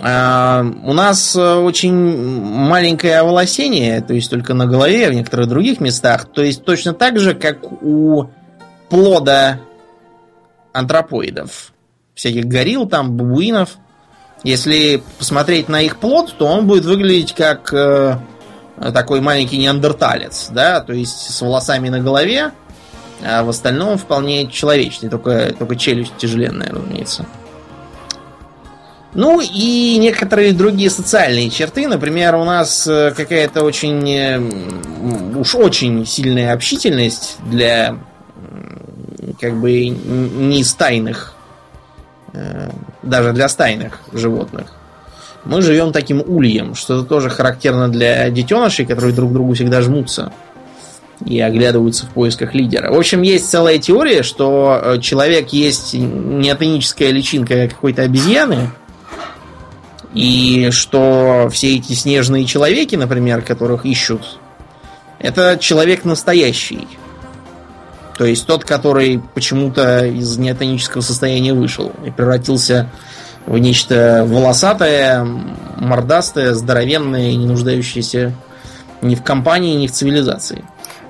[0.01, 6.25] Э, у нас очень маленькое оволосение, то есть только на голове, в некоторых других местах.
[6.31, 8.29] То есть точно так же, как у
[8.89, 9.59] плода
[10.73, 11.73] антропоидов
[12.15, 13.77] всяких горил, там, бабуинов.
[14.43, 18.17] Если посмотреть на их плод, то он будет выглядеть как э,
[18.93, 22.51] такой маленький неандерталец, да, то есть с волосами на голове,
[23.21, 27.25] а в остальном вполне человечный, только, только челюсть тяжеленная, разумеется.
[29.13, 31.87] Ну и некоторые другие социальные черты.
[31.87, 34.39] Например, у нас э, какая-то очень э,
[35.35, 37.97] уж очень сильная общительность для
[39.39, 41.35] как бы не стайных
[42.33, 42.69] Э,
[43.01, 44.67] даже для стайных животных.
[45.45, 49.81] Мы живем таким ульем, что это тоже характерно для детенышей, которые друг к другу всегда
[49.81, 50.31] жмутся
[51.25, 52.91] и оглядываются в поисках лидера.
[52.91, 58.71] В общем, есть целая теория, что человек есть неотоническая личинка какой-то обезьяны,
[60.13, 64.39] и что все эти снежные человеки, например, которых ищут,
[65.19, 66.87] это человек настоящий.
[68.17, 72.89] То есть тот, который почему-то из неотонического состояния вышел и превратился
[73.45, 75.25] в нечто волосатое,
[75.77, 78.33] мордастое, здоровенное, не нуждающееся
[79.01, 80.65] ни в компании, ни в цивилизации.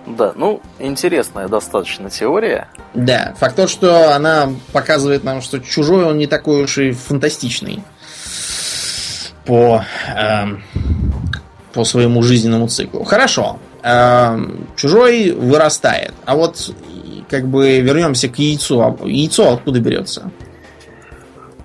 [0.06, 2.68] Да, ну, интересная достаточно теория.
[2.94, 7.84] Да, факт тот, что она показывает нам, что чужой он не такой уж и фантастичный
[9.50, 9.84] по,
[10.16, 10.46] э,
[11.74, 13.04] по своему жизненному циклу.
[13.04, 13.58] Хорошо.
[13.82, 14.38] Э,
[14.76, 16.14] чужой вырастает.
[16.26, 16.72] А вот
[17.28, 18.80] как бы вернемся к яйцу.
[18.82, 20.30] А яйцо откуда берется?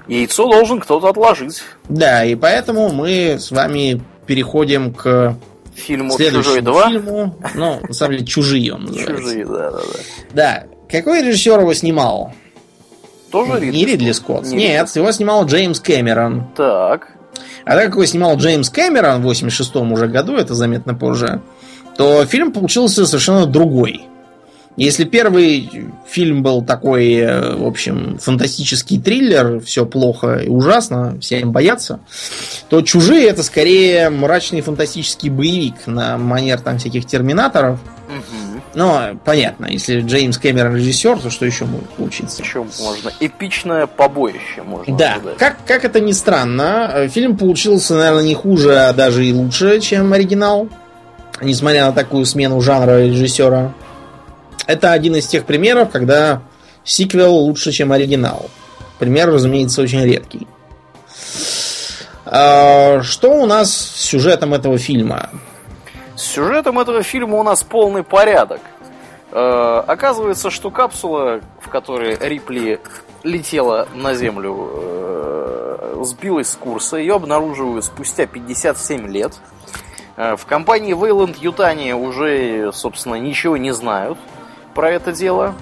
[0.08, 1.62] Яйцо должен кто-то отложить.
[1.90, 5.36] Да, и поэтому мы с вами переходим к
[5.74, 6.88] фильму «Чужой 2».
[6.88, 7.36] Фильму.
[7.54, 9.22] Ну, на самом деле, «Чужие» он называется.
[9.22, 9.98] «Чужие», да, да, да.
[10.32, 10.64] Да.
[10.90, 12.32] Какой режиссер его снимал?
[13.30, 14.46] Тоже Ридли Не Ридли Скотт.
[14.46, 15.00] Не Нет, Ридли.
[15.00, 16.52] его снимал Джеймс Кэмерон.
[16.56, 17.13] Так.
[17.64, 21.40] А так как его снимал Джеймс Кэмерон в 86-м уже году, это заметно позже,
[21.96, 24.06] то фильм получился совершенно другой.
[24.76, 25.70] Если первый
[26.06, 32.00] фильм был такой, э, в общем, фантастический триллер, все плохо и ужасно, все им боятся,
[32.68, 37.78] то «Чужие» это скорее мрачный фантастический боевик на манер там всяких терминаторов.
[38.08, 38.43] Угу.
[38.74, 42.42] Но понятно, если Джеймс Кэмерон режиссер, то что еще может получиться?
[42.42, 43.12] Еще можно.
[43.20, 48.76] Эпичное побоище можно Да, как, как это ни странно, э, фильм получился, наверное, не хуже,
[48.76, 50.68] а даже и лучше, чем оригинал.
[51.40, 53.72] Несмотря на такую смену жанра режиссера.
[54.66, 56.42] Это один из тех примеров, когда
[56.84, 58.50] сиквел лучше, чем оригинал.
[58.98, 60.46] Пример, разумеется, очень редкий.
[62.26, 65.30] А, что у нас с сюжетом этого фильма?
[66.16, 68.60] С сюжетом этого фильма у нас полный порядок.
[69.32, 72.80] Э, оказывается, что капсула, в которой Рипли
[73.24, 76.98] летела на Землю, э, сбилась с курса.
[76.98, 79.40] Ее обнаруживают спустя 57 лет.
[80.16, 84.16] Э, в компании Wayland Ютани уже, собственно, ничего не знают
[84.72, 85.56] про это дело,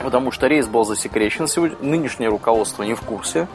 [0.00, 3.48] потому что рейс был засекречен, сегодня нынешнее руководство не в курсе.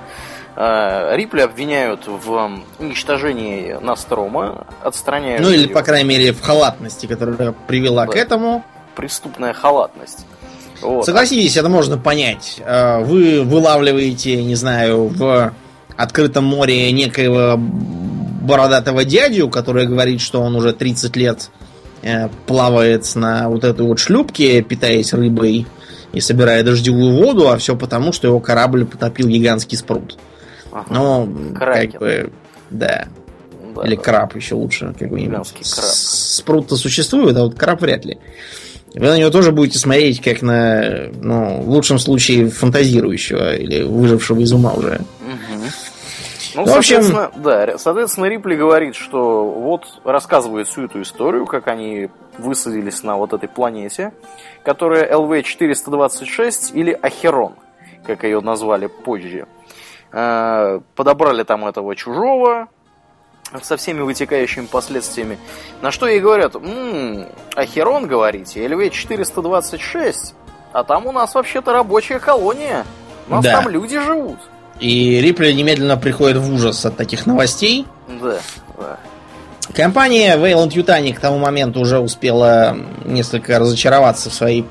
[0.56, 5.42] А, Рипли обвиняют в уничтожении Настрома, отстраняют...
[5.42, 8.12] Ну или, по крайней мере, в халатности, которая привела да.
[8.12, 8.64] к этому.
[8.96, 10.26] Преступная халатность.
[10.82, 11.06] Вот.
[11.06, 12.62] Согласитесь, это можно понять.
[12.66, 15.54] А, вы вылавливаете, не знаю, в
[15.96, 21.50] открытом море некоего бородатого дядю, который говорит, что он уже 30 лет
[22.04, 25.66] Э, плавает на вот этой вот шлюпке, питаясь рыбой
[26.12, 30.18] и собирая дождевую воду, а все потому, что его корабль потопил гигантский спрут.
[30.74, 31.28] Ага.
[31.56, 31.92] Кракен.
[31.92, 32.32] как бы,
[32.70, 33.08] да.
[33.76, 34.02] да Или да.
[34.02, 35.48] краб еще лучше какой-нибудь.
[35.64, 38.18] Спрут-то существует, а вот краб вряд ли.
[38.96, 44.40] Вы на него тоже будете смотреть как на, ну, в лучшем случае, фантазирующего или выжившего
[44.40, 45.02] из ума уже.
[45.22, 45.64] Угу.
[46.56, 47.02] Ну, в общем...
[47.02, 53.18] соответственно, да, соответственно, Рипли говорит, что вот рассказывает всю эту историю, как они высадились на
[53.18, 54.14] вот этой планете,
[54.64, 57.54] которая ЛВ-426 или Ахерон,
[58.06, 59.40] как ее назвали позже.
[59.40, 59.63] Э,
[60.14, 62.68] подобрали там этого чужого,
[63.62, 65.38] со всеми вытекающими последствиями.
[65.82, 70.34] На что ей говорят, м-м, Ахерон, говорите, ЛВ-426,
[70.72, 72.86] а там у нас вообще-то рабочая колония.
[73.28, 73.62] У нас да.
[73.62, 74.40] там люди живут.
[74.80, 77.86] И Рипли немедленно приходит в ужас от таких новостей.
[78.08, 78.40] Да,
[78.78, 78.98] да.
[79.74, 84.66] Компания Wayland Yutani к тому моменту уже успела несколько разочароваться в своей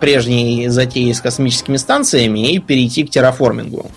[0.00, 3.90] прежней затее с космическими станциями и перейти к терраформингу.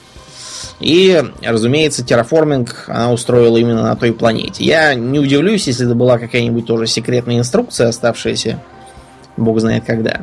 [0.80, 4.64] И, разумеется, терраформинг она устроила именно на той планете.
[4.64, 8.62] Я не удивлюсь, если это была какая-нибудь тоже секретная инструкция, оставшаяся
[9.38, 10.22] бог знает когда.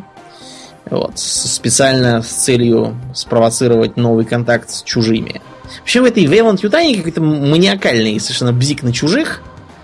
[0.91, 5.41] Вот, специально с целью спровоцировать новый контакт с чужими.
[5.81, 9.43] Вообще в этой Вейланд Ютане какой-то маниакальный совершенно бзик на чужих.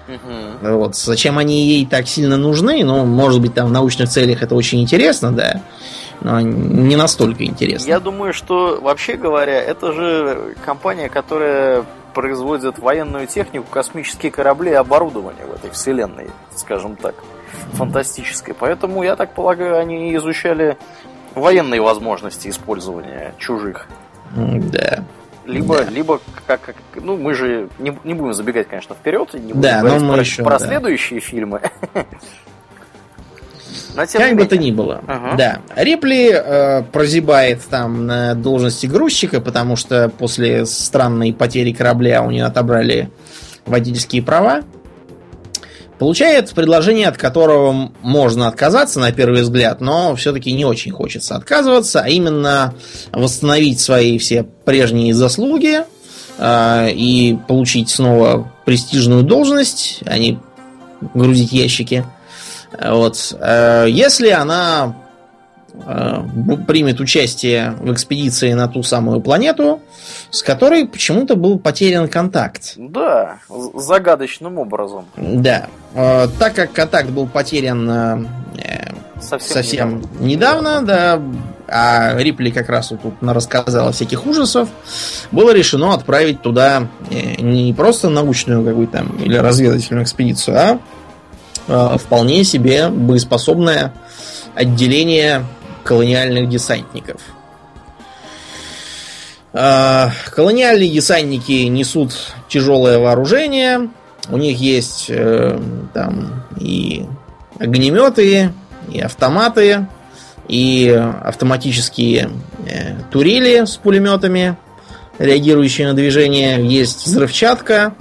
[0.08, 0.76] Угу.
[0.76, 2.84] Вот, зачем они ей так сильно нужны?
[2.84, 5.62] Ну, может быть, там в научных целях это очень интересно, да.
[6.20, 7.88] Но не настолько интересно.
[7.88, 14.74] Я думаю, что вообще говоря, это же компания, которая производит военную технику, космические корабли и
[14.74, 17.14] оборудование в этой вселенной, скажем так,
[17.72, 18.54] фантастической.
[18.54, 20.76] Поэтому, я так полагаю, они изучали
[21.34, 23.86] военные возможности использования чужих.
[24.34, 25.04] Да.
[25.46, 25.90] Либо, да.
[25.90, 29.80] либо как, как, ну, мы же не, не будем забегать, конечно, вперед, не будем да,
[29.80, 30.66] говорить но мы про, еще, про да.
[30.66, 31.62] следующие фильмы.
[33.94, 35.02] Но, как бы то ни было.
[35.06, 35.36] Ага.
[35.36, 35.60] Да.
[35.76, 42.44] Рипли э, прозябает там на должности грузчика, потому что после странной потери корабля у нее
[42.44, 43.10] отобрали
[43.66, 44.62] водительские права.
[45.98, 52.00] Получает предложение, от которого можно отказаться на первый взгляд, но все-таки не очень хочется отказываться,
[52.00, 52.74] а именно
[53.12, 55.80] восстановить свои все прежние заслуги
[56.38, 60.38] э, и получить снова престижную должность, а не
[61.12, 62.06] грузить ящики.
[62.78, 63.36] Вот.
[63.40, 64.94] Э, если она
[65.72, 66.22] э,
[66.66, 69.80] примет участие в экспедиции на ту самую планету,
[70.30, 72.74] с которой почему-то был потерян контакт.
[72.76, 73.38] Да,
[73.74, 75.06] загадочным образом.
[75.16, 75.66] Да.
[75.94, 78.28] Э, так как контакт был потерян
[79.20, 81.22] совсем, совсем недавно, недавно, да,
[81.68, 84.68] а Рипли как раз вот тут рассказала всяких ужасов,
[85.30, 90.80] было решено отправить туда не просто научную какую-то или разведывательную экспедицию, а
[91.66, 93.92] вполне себе боеспособное
[94.54, 95.44] отделение
[95.84, 97.20] колониальных десантников.
[99.52, 102.12] Э, колониальные десантники несут
[102.48, 103.90] тяжелое вооружение.
[104.28, 105.60] У них есть э,
[105.92, 107.04] там и
[107.58, 108.52] огнеметы,
[108.92, 109.86] и автоматы,
[110.48, 110.88] и
[111.22, 112.30] автоматические
[113.10, 114.56] турели с пулеметами,
[115.18, 116.66] реагирующие на движение.
[116.66, 117.94] Есть взрывчатка,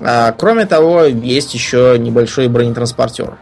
[0.00, 3.36] а, кроме того, есть еще небольшой бронетранспортер.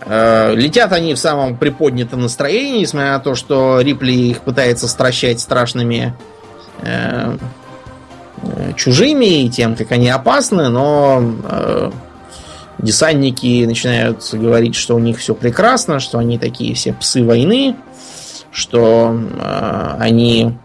[0.00, 5.40] А, летят они в самом приподнятом настроении, несмотря на то, что Рипли их пытается стращать
[5.40, 6.14] страшными
[6.82, 7.36] э,
[8.42, 11.90] э, чужими и тем, как они опасны, но э,
[12.78, 17.76] десантники начинают говорить, что у них все прекрасно, что они такие все псы войны,
[18.50, 20.58] что э, они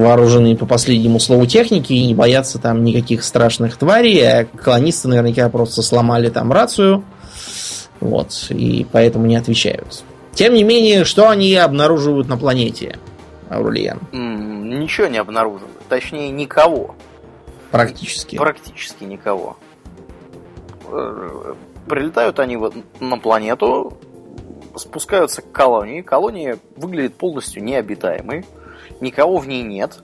[0.00, 5.48] вооружены по последнему слову техники и не боятся там никаких страшных тварей, а колонисты наверняка
[5.48, 7.04] просто сломали там рацию,
[8.00, 10.04] вот, и поэтому не отвечают.
[10.32, 12.98] Тем не менее, что они обнаруживают на планете,
[13.48, 14.00] Аурельян?
[14.12, 16.96] Ничего не обнаруживают, точнее, никого.
[17.70, 18.36] Практически.
[18.36, 19.56] Практически никого.
[20.86, 21.54] Э,
[21.88, 22.58] прилетают они
[23.00, 23.96] на планету,
[24.76, 26.02] спускаются к колонии.
[26.02, 28.44] Колония выглядит полностью необитаемой
[29.00, 30.02] никого в ней нет.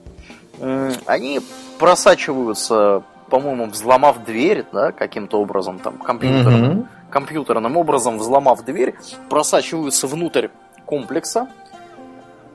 [1.05, 1.41] Они
[1.79, 6.85] просачиваются, по-моему, взломав дверь, да, каким-то образом, там, компьютерным, mm-hmm.
[7.09, 8.95] компьютерным образом взломав дверь,
[9.29, 10.49] просачиваются внутрь
[10.85, 11.47] комплекса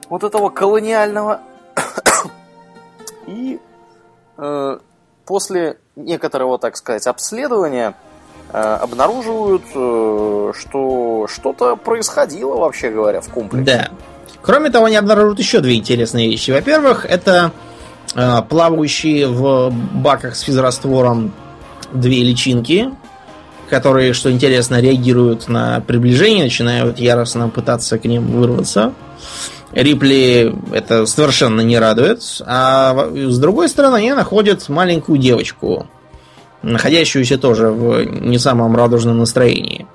[0.08, 1.40] вот этого колониального.
[3.26, 3.58] И
[4.36, 4.78] э,
[5.24, 7.94] после некоторого, так сказать, обследования
[8.52, 13.64] э, обнаруживают, э, что что-то происходило, вообще говоря, в комплексе.
[13.64, 13.90] Да.
[14.42, 16.50] Кроме того, они обнаруживают еще две интересные вещи.
[16.50, 17.52] Во-первых, это
[18.14, 21.32] э, плавающие в баках с физраствором
[21.92, 22.90] две личинки,
[23.68, 28.92] которые, что интересно, реагируют на приближение, начинают яростно пытаться к ним вырваться.
[29.72, 32.22] Рипли это совершенно не радует.
[32.46, 35.86] А с другой стороны, они находят маленькую девочку,
[36.62, 39.86] находящуюся тоже в не самом радужном настроении.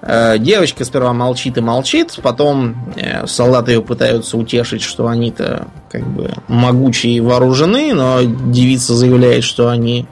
[0.00, 6.06] Э, девочка сперва молчит и молчит, потом э, солдаты ее пытаются утешить, что они-то как
[6.06, 10.06] бы могучие и вооружены, но девица заявляет, что они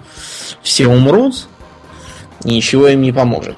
[0.62, 1.46] все умрут,
[2.42, 3.56] и ничего им не поможет.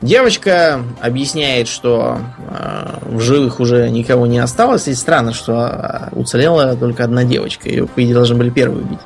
[0.00, 7.02] Девочка объясняет, что э, в живых уже никого не осталось, и странно, что уцелела только
[7.02, 7.68] одна девочка.
[7.68, 9.00] Ее, по идее, должны были первую убить.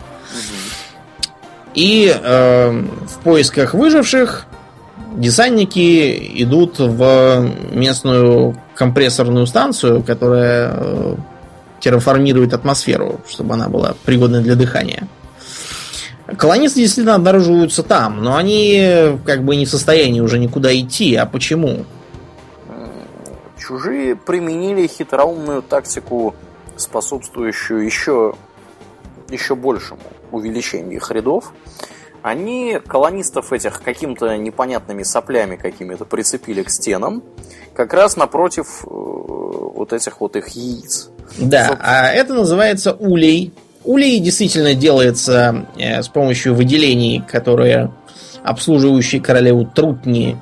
[1.75, 4.47] И э, в поисках выживших
[5.15, 11.17] десантники идут в местную компрессорную станцию, которая э,
[11.81, 15.09] терраформирует атмосферу, чтобы она была пригодна для дыхания.
[16.39, 21.15] Колонисты действительно обнаруживаются там, но они как бы не в состоянии уже никуда идти.
[21.17, 21.85] А почему?
[23.59, 26.35] Чужие применили хитроумную тактику
[26.77, 28.35] способствующую еще,
[29.29, 30.01] еще большему
[30.33, 31.53] увеличению их рядов,
[32.25, 37.23] они колонистов этих каким-то непонятными соплями какими-то прицепили к стенам,
[37.75, 41.11] как раз напротив э, вот этих вот их яиц.
[41.37, 41.79] Да, Соб...
[41.83, 43.53] а это называется улей.
[43.85, 47.93] Улей действительно делается э, с помощью выделений, которые
[48.43, 50.39] обслуживающие королеву трутни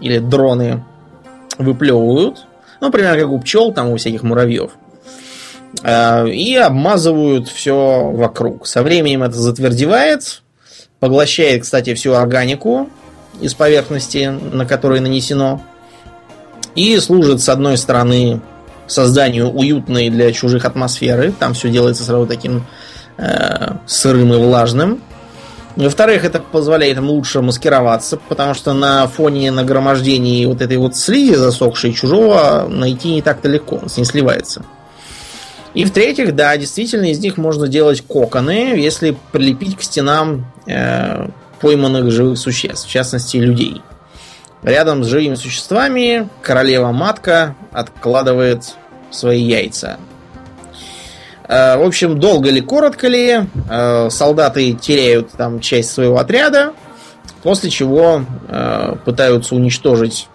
[0.00, 0.84] или дроны
[1.58, 2.46] выплевывают.
[2.80, 4.70] Ну, примерно как у пчел, там у всяких муравьев.
[5.82, 8.68] Э, и обмазывают все вокруг.
[8.68, 10.43] Со временем это затвердевает,
[11.04, 12.88] Поглощает, кстати, всю органику
[13.38, 15.60] из поверхности, на которой нанесено.
[16.74, 18.40] И служит, с одной стороны,
[18.86, 21.34] созданию уютной для чужих атмосферы.
[21.38, 22.64] Там все делается сразу таким
[23.18, 25.02] э, сырым и влажным.
[25.76, 31.34] Во-вторых, это позволяет им лучше маскироваться, потому что на фоне нагромождения вот этой вот слизи
[31.34, 34.64] засохшей чужого найти не так-то легко, он с ней сливается.
[35.74, 41.26] И в-третьих, да, действительно, из них можно делать коконы, если прилепить к стенам э,
[41.60, 43.82] пойманных живых существ, в частности, людей.
[44.62, 48.76] Рядом с живыми существами королева-матка откладывает
[49.10, 49.98] свои яйца.
[51.48, 56.72] Э, в общем, долго ли, коротко ли, э, солдаты теряют там часть своего отряда,
[57.42, 60.28] после чего э, пытаются уничтожить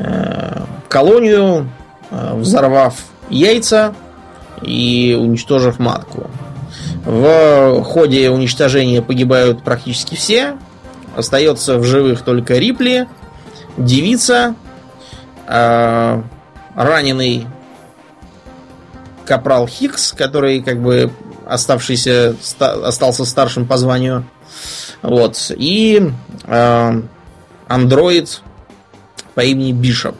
[0.00, 1.70] э, колонию,
[2.10, 2.96] э, взорвав
[3.30, 3.94] яйца
[4.62, 6.30] и уничтожив матку.
[7.04, 10.56] В ходе уничтожения погибают практически все.
[11.16, 13.08] Остается в живых только Рипли,
[13.76, 14.54] девица,
[15.46, 16.22] э,
[16.74, 17.46] раненый
[19.24, 21.10] капрал Хикс, который как бы
[21.46, 24.24] оставшийся остался старшим по званию.
[25.02, 25.52] Вот.
[25.56, 26.10] И
[26.44, 27.02] э,
[27.68, 28.42] андроид
[29.34, 30.16] по имени Бишоп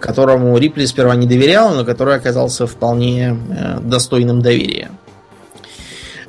[0.00, 4.90] которому Рипли сперва не доверял, но который оказался вполне э, достойным доверия.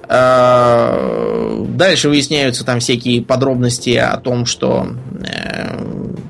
[0.07, 4.87] Э, дальше выясняются там всякие подробности о том, что,
[5.23, 5.77] э,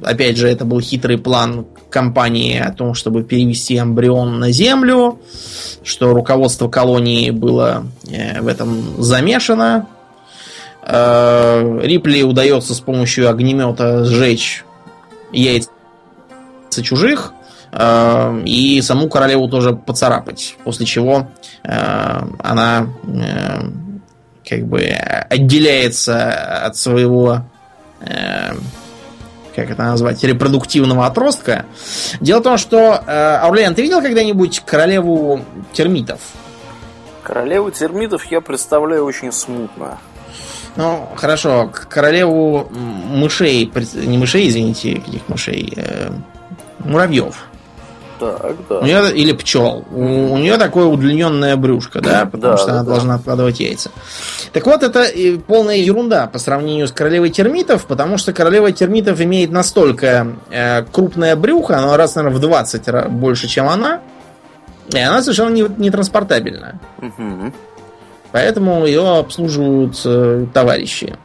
[0.04, 5.20] опять же, это был хитрый план компании о том, чтобы перевести эмбрион на Землю,
[5.84, 9.88] что руководство колонии было в этом замешано.
[10.86, 14.64] Рипли удается с помощью огнемета сжечь
[15.32, 15.70] яйца
[16.70, 17.34] чужих,
[17.72, 20.56] э, и саму королеву тоже поцарапать.
[20.64, 21.28] После чего
[21.64, 23.62] э, она э,
[24.48, 27.44] как бы отделяется от своего
[29.60, 31.66] как это назвать, репродуктивного отростка.
[32.22, 35.42] Дело в том, что, э, Аурлиан, ты видел когда-нибудь королеву
[35.74, 36.20] термитов?
[37.24, 39.98] Королеву термитов я представляю очень смутно.
[40.76, 46.12] Ну, хорошо, королеву мышей, не мышей, извините, каких мышей, э,
[46.80, 47.46] муравьев.
[48.20, 48.80] Так, да.
[48.80, 49.86] У нее, или пчел.
[49.92, 52.90] У, у нее такое удлиненное брюшко, да, потому да, что да, она да.
[52.90, 53.92] должна откладывать яйца.
[54.52, 55.06] Так вот, это
[55.48, 61.36] полная ерунда по сравнению с королевой термитов, потому что королева термитов имеет настолько э, крупное
[61.38, 64.02] брюхо, оно раз, наверное, в 20 раз больше, чем она,
[64.90, 66.80] и она совершенно не, не транспортабельна.
[66.98, 67.54] Угу.
[68.32, 71.16] Поэтому ее обслуживают э, товарищи.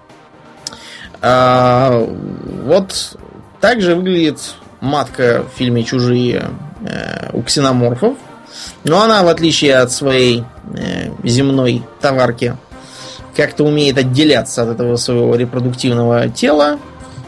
[1.21, 2.07] А,
[2.65, 3.17] вот
[3.61, 4.55] так же выглядит
[4.85, 6.51] матка в фильме «Чужие»
[6.87, 8.17] э, у ксеноморфов.
[8.85, 12.57] Но она, в отличие от своей э, земной товарки,
[13.35, 16.79] как-то умеет отделяться от этого своего репродуктивного тела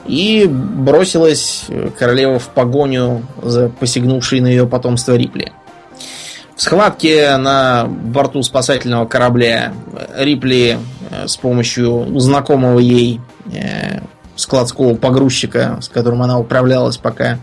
[0.06, 5.52] и бросилась э, королева в погоню за посягнувшей на ее потомство Рипли.
[6.54, 9.74] В схватке на борту спасательного корабля
[10.16, 10.78] Рипли
[11.26, 13.20] с помощью знакомого ей
[14.36, 17.38] складского погрузчика, с которым она управлялась, пока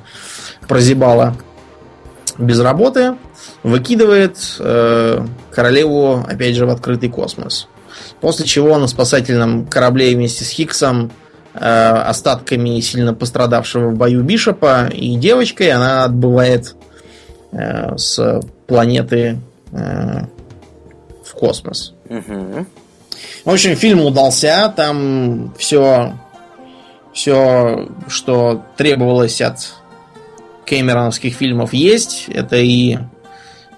[0.68, 1.36] прозябала
[2.38, 3.16] без работы,
[3.64, 7.68] выкидывает э, королеву, опять же, в открытый космос.
[8.22, 11.12] После чего на спасательном корабле вместе с Хиксом,
[11.54, 16.76] э, остатками сильно пострадавшего в бою Бишопа и девочкой, она отбывает
[17.52, 19.40] э, с планеты
[19.72, 20.26] э,
[21.24, 21.94] в космос.
[22.10, 22.66] Угу.
[23.46, 26.14] В общем, фильм удался, там все
[27.14, 29.76] все, что требовалось от
[30.66, 32.26] кэмероновских фильмов есть.
[32.28, 32.98] Это и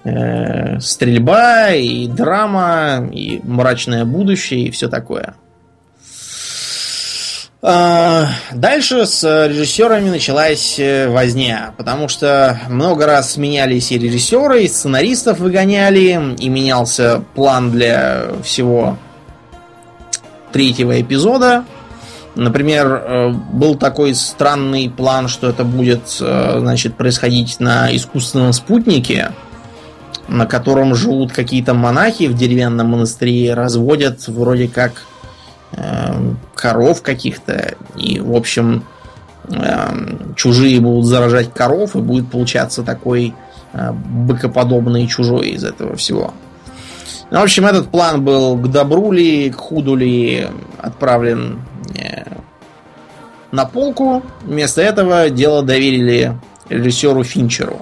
[0.04, 5.34] э, стрельба, и драма, и мрачное будущее, и все такое.
[7.62, 14.68] А, дальше с режиссерами началась э, возня, потому что много раз сменялись и режиссеры, и
[14.68, 18.96] сценаристов выгоняли, и менялся план для всего
[20.52, 21.64] третьего эпизода.
[22.36, 29.32] Например, э, был такой странный план, что это будет, э, значит, происходить на искусственном спутнике,
[30.28, 35.02] на котором живут какие-то монахи в деревянном монастыре, разводят вроде как
[35.72, 37.74] э, коров каких-то.
[37.96, 38.84] И, в общем,
[39.48, 43.32] э, чужие будут заражать коров, и будет получаться такой
[43.72, 46.34] э, быкоподобный чужой из этого всего.
[47.30, 50.46] Ну, в общем, этот план был к добру ли, к худу ли
[50.78, 51.60] отправлен
[53.52, 54.22] на полку.
[54.42, 56.36] Вместо этого дело доверили
[56.68, 57.80] режиссеру Финчеру.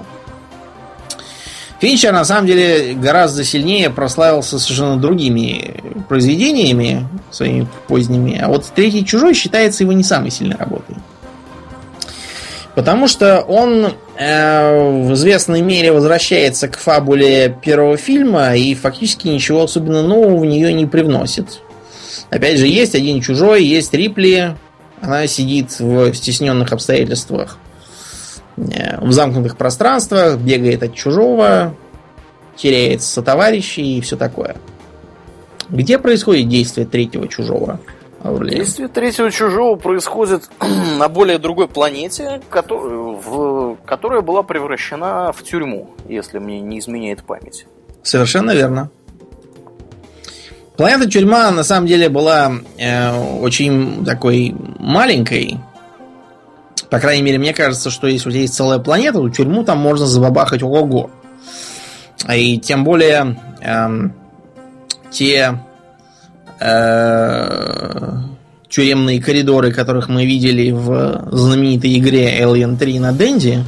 [1.81, 8.41] Финчер, на самом деле, гораздо сильнее прославился совершенно другими произведениями своими поздними.
[8.41, 10.97] А вот «Третий чужой» считается его не самой сильной работой.
[12.75, 19.63] Потому что он э, в известной мере возвращается к фабуле первого фильма и фактически ничего
[19.63, 21.61] особенно нового в нее не привносит.
[22.31, 24.57] Опять же, есть один чужой, есть Рипли.
[25.01, 27.59] Она сидит в стесненных обстоятельствах
[28.57, 31.75] в замкнутых пространствах, бегает от чужого,
[32.57, 34.57] теряет сотоварищей и все такое.
[35.69, 37.81] Где происходит действие третьего чужого?
[38.23, 40.49] Действие третьего чужого происходит
[40.99, 47.67] на более другой планете, которая была превращена в тюрьму, если мне не изменяет память.
[48.03, 48.91] Совершенно верно.
[50.77, 55.59] Планета тюрьма на самом деле была э, очень такой маленькой,
[56.91, 60.63] по крайней мере, мне кажется, что если есть целая планета, то тюрьму там можно забабахать
[60.63, 61.11] ого-го.
[62.33, 64.15] И тем более эм,
[65.11, 65.59] те
[66.61, 68.13] э,
[68.69, 73.65] тюремные коридоры, которых мы видели в знаменитой игре Alien 3 на Денди.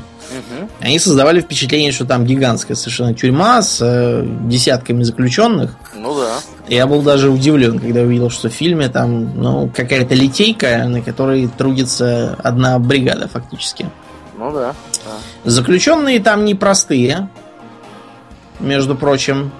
[0.80, 5.76] Они создавали впечатление, что там гигантская совершенно тюрьма с э, десятками заключенных.
[5.94, 6.36] Ну да.
[6.68, 11.48] Я был даже удивлен, когда увидел, что в фильме там ну, какая-то литейка, на которой
[11.48, 13.88] трудится одна бригада фактически.
[14.38, 14.74] Ну да.
[15.04, 15.50] да.
[15.50, 17.28] Заключенные там непростые,
[18.60, 19.52] между прочим.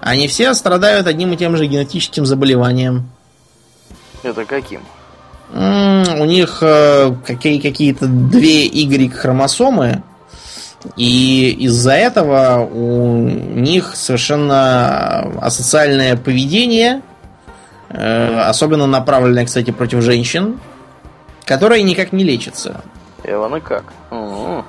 [0.00, 3.10] Они все страдают одним и тем же генетическим заболеванием.
[4.22, 4.80] Это каким?
[5.52, 10.02] у них э, какие- какие-то две Y-хромосомы,
[10.96, 17.02] и из-за этого у них совершенно асоциальное поведение,
[17.88, 20.60] э, особенно направленное, кстати, против женщин,
[21.44, 22.82] которое никак не лечится.
[23.24, 23.30] И
[23.60, 23.84] как?
[24.10, 24.64] У-у-у.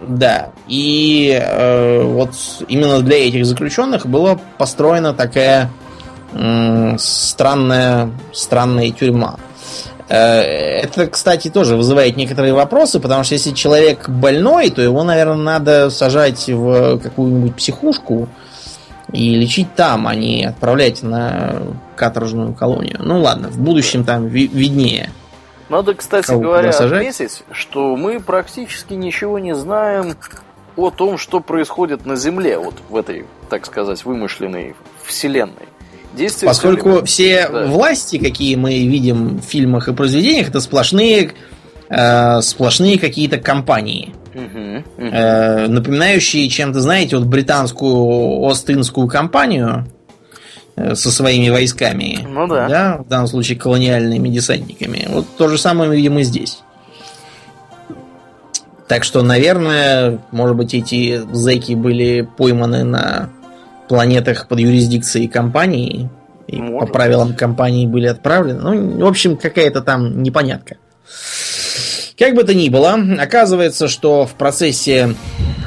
[0.00, 0.50] Да.
[0.66, 2.30] И э, вот
[2.68, 5.70] именно для этих заключенных была построена такая
[6.32, 9.36] э, странная, странная тюрьма.
[10.10, 15.36] Э, это, кстати, тоже вызывает некоторые вопросы, потому что если человек больной, то его, наверное,
[15.36, 18.28] надо сажать в какую-нибудь психушку
[19.12, 21.62] и лечить там, а не отправлять на
[21.94, 22.96] каторжную колонию.
[22.98, 25.10] Ну ладно, в будущем там виднее.
[25.68, 30.16] Надо, кстати говоря, отметить, что мы практически ничего не знаем
[30.76, 35.69] о том, что происходит на Земле, вот в этой, так сказать, вымышленной вселенной.
[36.14, 37.66] Действие Поскольку все да.
[37.66, 41.32] власти, какие мы видим в фильмах и произведениях, это сплошные,
[41.88, 44.12] э, сплошные какие-то компании.
[44.34, 49.86] Э, напоминающие чем-то, знаете, вот британскую Ост-Индскую компанию
[50.76, 52.26] э, со своими войсками.
[52.28, 52.68] Ну да.
[52.68, 52.98] да.
[52.98, 55.06] В данном случае колониальными десантниками.
[55.08, 56.62] Вот то же самое мы видим и здесь.
[58.88, 63.30] Так что, наверное, может быть, эти зэки были пойманы на
[63.90, 66.08] планетах под юрисдикцией компании.
[66.46, 66.78] И Может.
[66.80, 68.60] по правилам компании были отправлены.
[68.60, 70.76] Ну, в общем, какая-то там непонятка.
[72.16, 75.16] Как бы то ни было, оказывается, что в процессе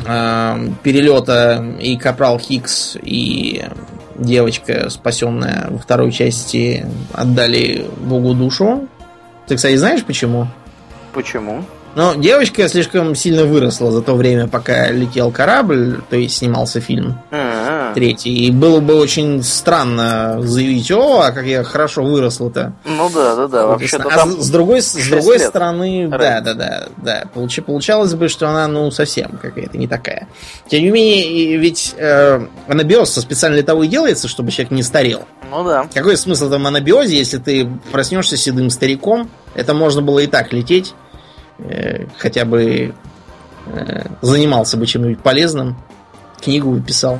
[0.07, 3.65] э, перелета и Капрал Хикс, и
[4.17, 8.87] девочка, спасенная во второй части, отдали Богу душу.
[9.47, 10.47] Ты, кстати, знаешь почему?
[11.13, 11.65] Почему?
[11.95, 17.19] Ну, девочка слишком сильно выросла за то время, пока летел корабль, то есть снимался фильм.
[17.31, 18.47] А-а-а третий.
[18.47, 22.73] И было бы очень странно заявить, о, а как я хорошо выросла-то.
[22.85, 23.67] Ну да, да, да.
[23.67, 27.23] Вообще а с другой, с другой стороны, да, да, да, да.
[27.33, 30.27] Получ, получалось бы, что она, ну, совсем какая-то не такая.
[30.67, 35.23] Тем не менее, ведь э, анабиоз специально для того и делается, чтобы человек не старел.
[35.49, 35.87] Ну да.
[35.93, 39.29] Какой смысл в анабиозе, если ты проснешься седым стариком?
[39.55, 40.93] Это можно было и так лететь.
[41.59, 42.93] Э, хотя бы
[43.67, 45.77] э, занимался бы чем-нибудь полезным.
[46.41, 47.19] Книгу выписал.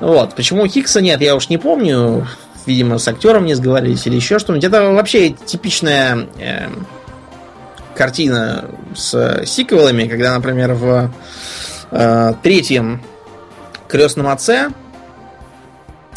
[0.00, 0.34] Вот.
[0.34, 2.26] Почему Хикса нет, я уж не помню.
[2.66, 4.64] Видимо, с актером не сговорились или еще что-нибудь.
[4.64, 6.68] Это вообще типичная э,
[7.94, 11.10] картина с сиквелами, когда, например, в
[11.90, 13.02] э, третьем
[13.88, 14.70] крестном отце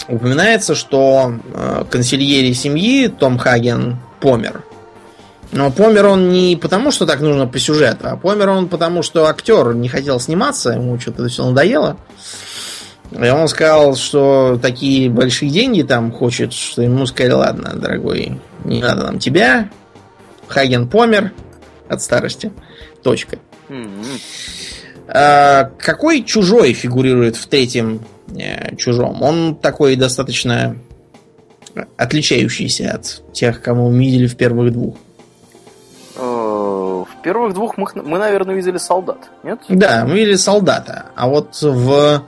[0.07, 4.63] упоминается, что э, консильери семьи Том Хаген помер.
[5.55, 9.27] Но помер он не потому, что так нужно по сюжету, а помер он потому, что
[9.27, 11.95] актер не хотел сниматься, ему что-то все надоело.
[13.11, 18.81] И он сказал, что такие большие деньги там хочет, что ему сказали, ладно, дорогой, не
[18.81, 19.69] надо нам тебя.
[20.49, 21.31] Хаген помер
[21.87, 22.51] от старости.
[23.01, 23.37] Точка.
[23.69, 24.21] Mm-hmm.
[25.07, 28.01] А, какой чужой фигурирует в третьем
[28.37, 29.21] э, чужом?
[29.21, 30.75] Он такой достаточно
[31.95, 34.97] отличающийся от тех, кого мы видели в первых двух.
[37.05, 39.59] В первых двух мы, мы, наверное, видели солдат, нет?
[39.69, 41.07] Да, мы видели солдата.
[41.15, 42.23] А вот в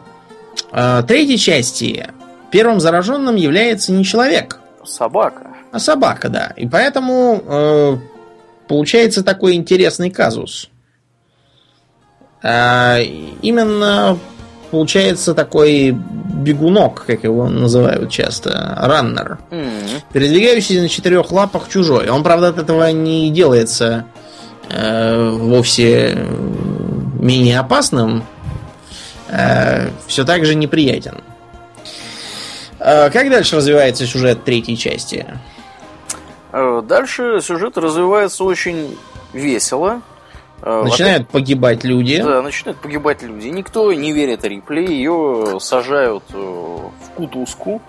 [0.71, 2.07] э, третьей части
[2.51, 4.59] первым зараженным является не человек.
[4.83, 5.47] Собака.
[5.71, 6.53] А собака, да.
[6.55, 7.97] И поэтому э,
[8.67, 10.69] получается такой интересный казус.
[12.43, 12.99] А,
[13.41, 14.17] именно
[14.71, 20.03] получается такой бегунок, как его называют часто, раннер, mm-hmm.
[20.13, 22.09] передвигающийся на четырех лапах чужой.
[22.09, 24.05] Он, правда, от этого не делается
[24.69, 26.17] э, вовсе
[27.19, 28.23] менее опасным,
[29.29, 31.21] э, все так же неприятен.
[32.79, 35.25] Э, как дальше развивается сюжет третьей части?
[36.51, 38.97] Э, дальше сюжет развивается очень
[39.33, 40.01] весело.
[40.61, 42.21] Э, начинают погибать люди.
[42.21, 43.47] Да, начинают погибать люди.
[43.47, 44.91] Никто не верит Рипли.
[44.91, 47.81] Ее сажают э, в кутузку.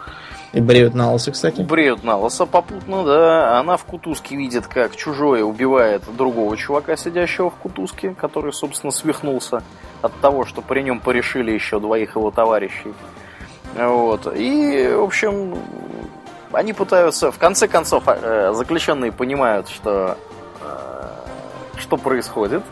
[0.53, 1.61] И бреют на лысо, кстати.
[1.61, 3.59] Бреют на лысо попутно, да.
[3.59, 9.62] Она в кутузке видит, как чужое убивает другого чувака, сидящего в кутузке, который, собственно, свихнулся
[10.01, 12.94] от того, что при нем порешили еще двоих его товарищей.
[13.76, 14.26] Вот.
[14.34, 15.59] И, в общем,
[16.53, 20.16] они пытаются, в конце концов, э, заключенные понимают, что
[21.78, 22.62] что происходит.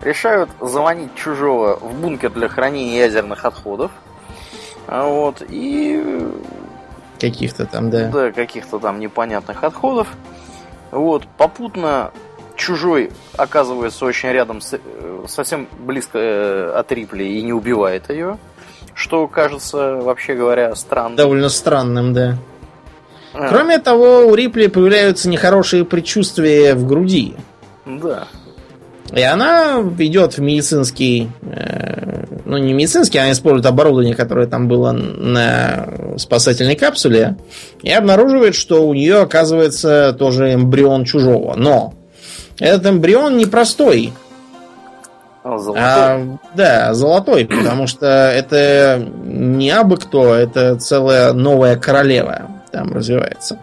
[0.00, 3.90] Решают заманить чужого в бункер для хранения ядерных отходов.
[4.86, 6.32] Вот, и...
[7.22, 8.08] Каких-то там, да.
[8.08, 10.08] Да, каких-то там непонятных отходов.
[10.90, 12.10] Вот, попутно
[12.56, 14.78] чужой оказывается очень рядом, с, э,
[15.28, 18.38] совсем близко э, от Рипли и не убивает ее.
[18.94, 21.16] Что кажется, вообще говоря, странным.
[21.16, 22.36] Довольно странным, да.
[23.32, 23.48] А.
[23.48, 27.36] Кроме того, у Рипли появляются нехорошие предчувствия в груди.
[27.86, 28.28] Да.
[29.12, 34.92] И она идет в медицинский, э, ну не медицинский, она использует оборудование, которое там было
[34.92, 35.88] на
[36.18, 37.36] спасательной капсуле,
[37.82, 41.54] и обнаруживает, что у нее оказывается тоже эмбрион чужого.
[41.56, 41.94] Но
[42.58, 44.12] этот эмбрион непростой.
[45.42, 45.82] А, золотой.
[45.82, 53.58] А, да, золотой, потому что это не абы кто, это целая новая королева там развивается.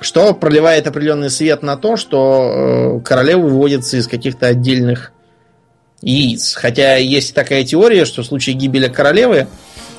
[0.00, 5.12] Что проливает определенный свет на то, что э, королева выводится из каких-то отдельных
[6.02, 6.54] яиц.
[6.54, 9.46] Хотя есть такая теория, что в случае гибели королевы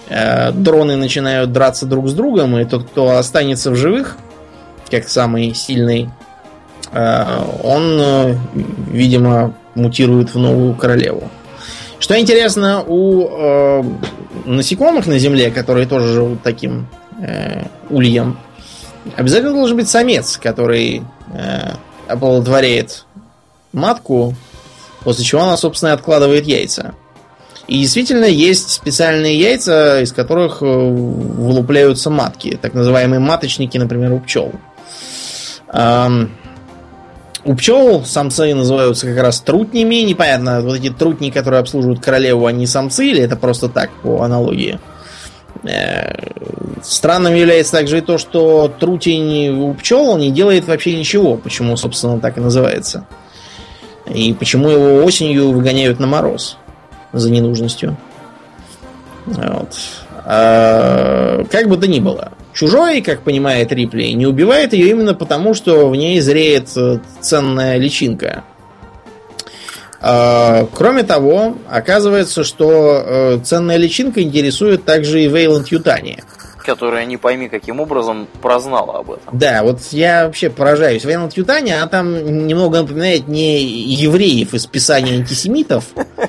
[0.10, 4.18] э, дроны начинают драться друг с другом, и тот, кто останется в живых,
[4.92, 6.10] как самый сильный,
[6.92, 7.26] э,
[7.64, 8.36] он, э,
[8.92, 11.30] видимо, мутирует в новую королеву.
[12.00, 13.84] Что интересно, у э,
[14.46, 16.88] насекомых на Земле, которые тоже живут таким
[17.22, 18.38] э, ульем,
[19.18, 21.74] Обязательно должен быть самец, который э,
[22.08, 23.06] оплодотворяет
[23.74, 24.34] матку,
[25.04, 26.96] после чего она, собственно, откладывает яйца.
[27.68, 34.20] И действительно есть специальные яйца, из которых э, вылупляются матки, так называемые маточники, например, у
[34.20, 34.52] пчел.
[37.46, 39.96] У пчел самцы называются как раз трутнями.
[39.96, 44.80] Непонятно, вот эти трутни, которые обслуживают королеву, они самцы или это просто так, по аналогии?
[45.64, 46.14] Э,
[46.82, 52.20] странным является также и то, что трутень у пчел не делает вообще ничего, почему, собственно,
[52.20, 53.08] так и называется.
[54.06, 56.58] И почему его осенью выгоняют на мороз
[57.14, 57.96] за ненужностью.
[59.26, 59.70] Вот.
[60.26, 62.34] А, как бы то ни было.
[62.54, 66.70] Чужой, как понимает Рипли, не убивает ее именно потому, что в ней зреет
[67.22, 68.44] ценная личинка.
[70.06, 76.22] А, кроме того, оказывается, что э, ценная личинка интересует также и Вейланд Ютани.
[76.64, 79.38] Которая не пойми каким образом прознала об этом.
[79.38, 81.04] Да, вот я вообще поражаюсь.
[81.04, 85.86] Вейланд Ютани, она там немного напоминает не евреев из писания антисемитов,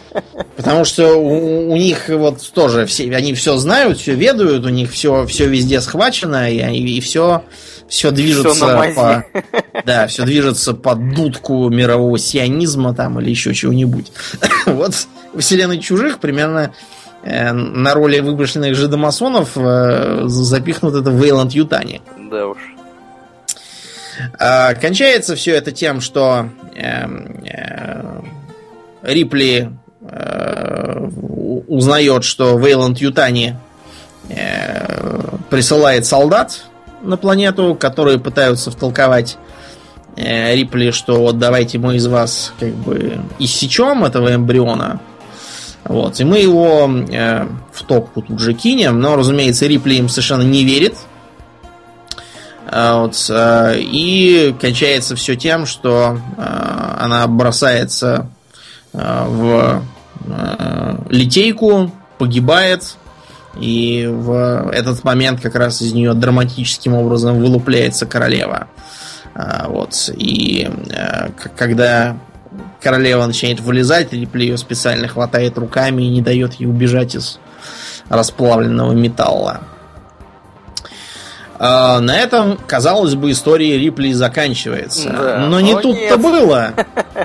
[0.57, 4.91] потому что у, у них вот тоже все, они все знают, все ведают, у них
[4.91, 7.43] все, все везде схвачено, и, и все
[7.89, 9.24] все движется все по...
[9.85, 14.11] Да, все движется под дудку мирового сионизма там или еще чего-нибудь.
[14.66, 14.95] вот
[15.39, 16.72] вселенной чужих примерно
[17.24, 22.02] на роли выброшенных жидомасонов э, запихнут это Вейланд Ютани.
[22.30, 22.58] Да уж.
[24.38, 27.06] А, кончается все это тем, что э,
[27.46, 28.20] э,
[29.02, 29.70] Рипли
[30.02, 31.08] э,
[31.66, 33.56] узнает, что Вейланд Ютани
[34.28, 36.64] э, присылает солдат
[37.02, 39.36] на планету, которые пытаются втолковать
[40.16, 45.00] э, Рипли, что вот давайте мы из вас как бы иссечем этого эмбриона.
[45.85, 46.18] Вот.
[46.20, 50.64] И мы его э, в топку тут же кинем, но, разумеется, Рипли им совершенно не
[50.64, 50.97] верит.
[52.66, 58.30] А, вот, э, и кончается все тем, что э, она бросается
[58.93, 59.82] э, в
[60.26, 62.97] э, литейку, погибает,
[63.61, 68.68] и в этот момент как раз из нее драматическим образом вылупляется королева.
[69.35, 70.11] А, вот.
[70.16, 72.16] И э, когда
[72.80, 77.38] королева начинает вылезать, Рипли ее специально хватает руками и не дает ей убежать из
[78.09, 79.61] расплавленного металла.
[81.59, 85.11] А, на этом, казалось бы, история Рипли заканчивается.
[85.11, 85.38] Да.
[85.46, 86.72] Но не тут-то было.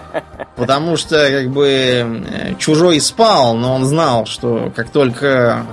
[0.55, 5.65] Потому что, как бы, чужой спал, но он знал, что как только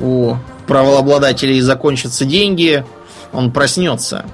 [0.00, 0.34] у
[0.66, 2.84] правообладателей закончатся деньги,
[3.32, 4.24] он проснется.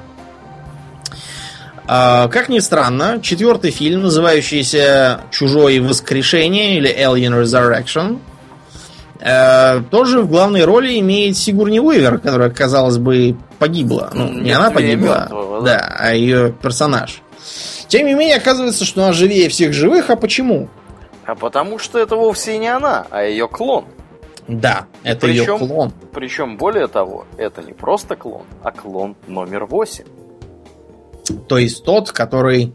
[1.89, 8.19] А, как ни странно, четвертый фильм, называющийся «Чужое воскрешение» или «Alien Resurrection»,
[9.21, 14.11] э, тоже в главной роли имеет Сигурни Уивер, которая, казалось бы, погибла.
[14.13, 15.79] Ну, не она погибла, мертвого, да?
[15.79, 17.23] да, а ее персонаж.
[17.89, 20.11] Тем не менее, оказывается, что она живее всех живых.
[20.11, 20.69] А почему?
[21.25, 23.85] А потому что это вовсе не она, а ее клон.
[24.49, 25.93] Да, это причем, ее клон.
[26.13, 30.05] Причем, более того, это не просто клон, а клон номер восемь.
[31.49, 32.73] То есть тот, который...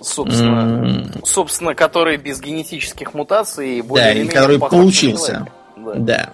[0.00, 5.46] Собственно, собственно который без генетических мутаций более Да, и который получился.
[5.76, 5.94] Да.
[5.94, 6.30] да.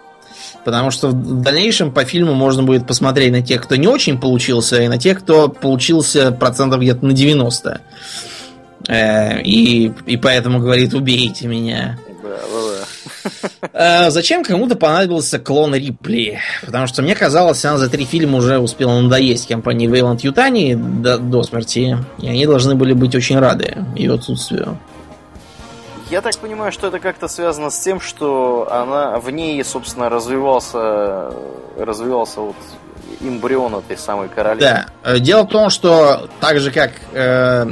[0.64, 4.82] Потому что в дальнейшем по фильму можно будет посмотреть на тех, кто не очень получился,
[4.82, 7.80] и на тех, кто получился процентов где-то на 90.
[8.88, 11.98] Э, и, и поэтому говорит, убейте меня.
[12.22, 13.48] Да, да, да.
[13.74, 16.38] А, зачем кому-то понадобился клон Рипли?
[16.64, 21.18] Потому что мне казалось, она за три фильма уже успела надоесть компании Вейланд Ютани до,
[21.18, 21.96] до смерти.
[22.18, 24.78] И они должны были быть очень рады ее отсутствию.
[26.10, 31.32] Я так понимаю, что это как-то связано с тем, что она в ней, собственно, развивался,
[31.78, 32.56] развивался вот
[33.22, 34.84] эмбрион этой самой королевы.
[35.02, 35.18] Да.
[35.18, 37.66] Дело в том, что так же как э,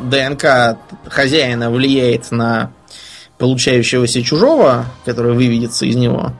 [0.00, 2.70] ДНК хозяина влияет на
[3.38, 6.32] получающегося чужого, который выведется из него.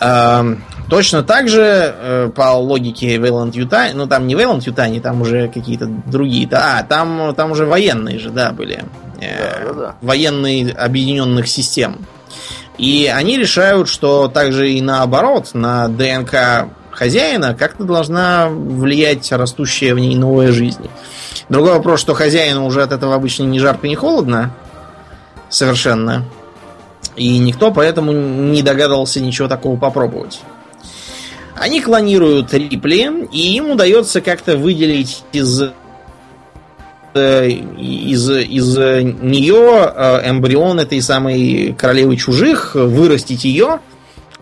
[0.00, 0.56] Э,
[0.88, 5.48] точно так же, э, по логике Вейланд Ютани, ну там не Вейланд Ютани, там уже
[5.48, 8.84] какие-то другие, а, там, там уже военные же, да, были.
[9.20, 9.94] Да, да, да.
[10.00, 12.06] Военные объединенных систем.
[12.76, 19.98] И они решают, что также и наоборот, на ДНК хозяина как-то должна влиять растущая в
[19.98, 20.88] ней новая жизнь.
[21.48, 24.52] Другой вопрос, что хозяину уже от этого обычно ни жарко, ни холодно,
[25.48, 26.24] совершенно.
[27.16, 30.40] И никто поэтому не догадался ничего такого попробовать.
[31.54, 35.62] Они клонируют Рипли, и им удается как-то выделить из
[37.14, 43.80] э, из, из нее э, эмбрион этой самой королевы чужих, вырастить ее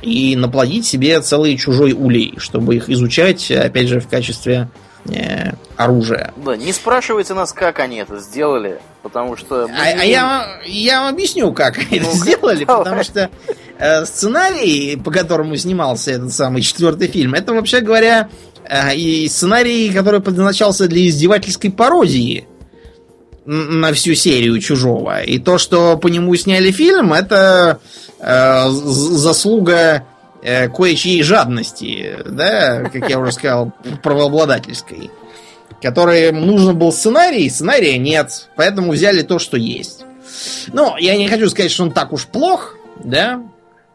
[0.02, 4.68] и наплодить себе целый чужой улей, чтобы их изучать, опять же, в качестве
[5.10, 6.32] э, оружия.
[6.36, 9.64] Да, не спрашивайте нас, как они это сделали, потому что...
[9.64, 12.84] А, а я, я вам объясню, как они ну, это сделали, давай.
[12.84, 13.30] потому что
[13.78, 18.28] э, сценарий, по которому снимался этот самый четвертый фильм, это, вообще говоря,
[18.64, 22.46] э, и сценарий, который предназначался для издевательской пародии
[23.46, 25.22] на всю серию Чужого.
[25.22, 27.80] И то, что по нему сняли фильм, это
[28.18, 30.04] э, заслуга
[30.42, 33.72] э, кое-чьей жадности, да, как я уже сказал,
[34.02, 35.10] правообладательской.
[35.82, 40.04] Которой нужно был сценарий, сценария нет, поэтому взяли то, что есть.
[40.68, 43.42] Ну, я не хочу сказать, что он так уж плох, да,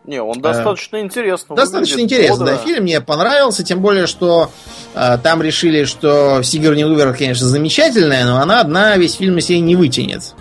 [0.05, 1.55] не, он достаточно э, интересно.
[1.55, 2.57] Достаточно интересно, да.
[2.57, 4.51] Фильм мне понравился, тем более, что
[4.95, 9.59] э, там решили, что Сигурни Уивер, конечно, замечательная, но она одна весь фильм из себя
[9.59, 10.33] не вытянет.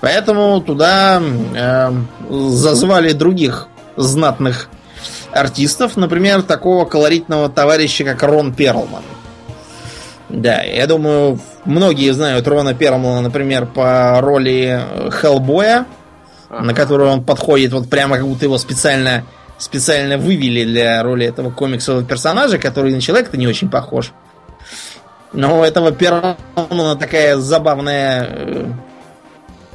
[0.00, 1.92] Поэтому туда э,
[2.30, 4.70] зазвали других знатных
[5.32, 9.02] артистов, например, такого колоритного товарища, как Рон Перлман.
[10.28, 15.86] Да, я думаю, многие знают Рона Перлмана, например, по роли Хеллбоя
[16.48, 16.64] ага.
[16.64, 19.24] на которую он подходит, вот прямо как будто его специально,
[19.58, 24.12] специально вывели для роли этого комиксового персонажа, который на человека-то не очень похож.
[25.32, 28.66] Но у этого Пермана такая забавная э,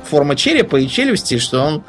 [0.03, 1.83] форма черепа и челюсти, что он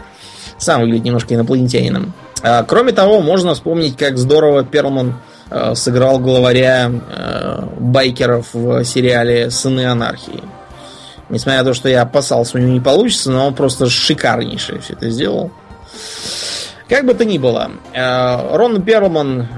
[0.58, 2.12] сам выглядит немножко инопланетянином.
[2.46, 5.14] А, кроме того, можно вспомнить, как здорово Перлман
[5.50, 10.42] э, сыграл главаря э, байкеров в сериале «Сыны анархии».
[11.30, 14.92] Несмотря на то, что я опасался, у него не получится, но он просто шикарнейший все
[14.92, 15.52] это сделал.
[16.86, 19.48] Как бы то ни было, э, Рон Перлман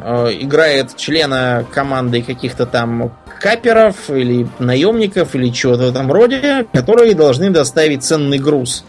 [0.40, 7.50] играет члена команды каких-то там каперов или наемников или чего-то в этом роде, которые должны
[7.50, 8.84] доставить ценный груз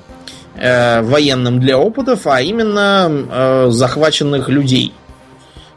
[0.57, 4.93] э, военным для опытов, а именно э, захваченных людей,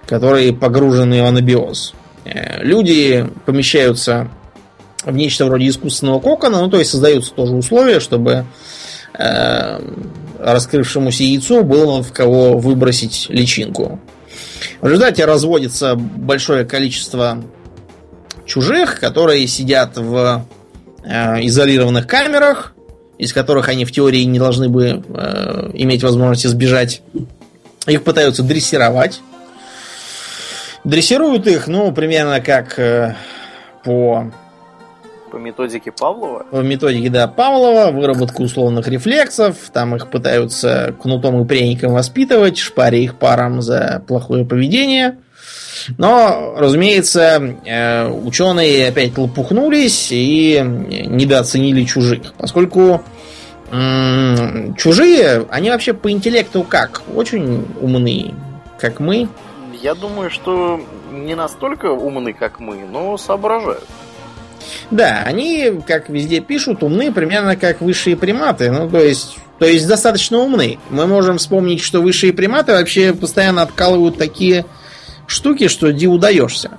[0.07, 1.95] которые погружены в анабиоз.
[2.25, 4.29] Э, люди помещаются
[5.05, 8.47] в нечто вроде искусственного кокона, ну то есть создаются тоже условия, чтобы
[9.19, 9.81] э,
[10.39, 14.01] раскрывшемуся яйцу было в кого выбросить личинку.
[14.81, 17.43] В результате разводится большое количество
[18.47, 20.45] чужих, которые сидят в
[21.05, 22.75] э, изолированных камерах,
[23.21, 27.03] из которых они в теории не должны бы э, иметь возможность избежать.
[27.87, 29.21] Их пытаются дрессировать.
[30.85, 33.15] Дрессируют их, ну, примерно как э,
[33.85, 34.33] по
[35.31, 36.47] по методике Павлова?
[36.51, 39.57] По методике, да, Павлова, выработка условных рефлексов.
[39.71, 45.19] Там их пытаются кнутом и пряником воспитывать, шпаря их паром за плохое поведение.
[45.99, 52.35] Но, разумеется, э, ученые опять лопухнулись и недооценили чужих.
[52.39, 53.03] Поскольку
[54.77, 57.03] чужие, они вообще по интеллекту как?
[57.15, 58.35] Очень умные,
[58.79, 59.29] как мы.
[59.81, 60.81] Я думаю, что
[61.13, 63.85] не настолько умны, как мы, но соображают.
[64.91, 68.71] Да, они, как везде пишут, умны примерно как высшие приматы.
[68.71, 70.79] Ну, то есть, то есть достаточно умны.
[70.91, 74.67] Мы можем вспомнить, что высшие приматы вообще постоянно откалывают такие
[75.31, 76.73] штуки, что ди удаешься.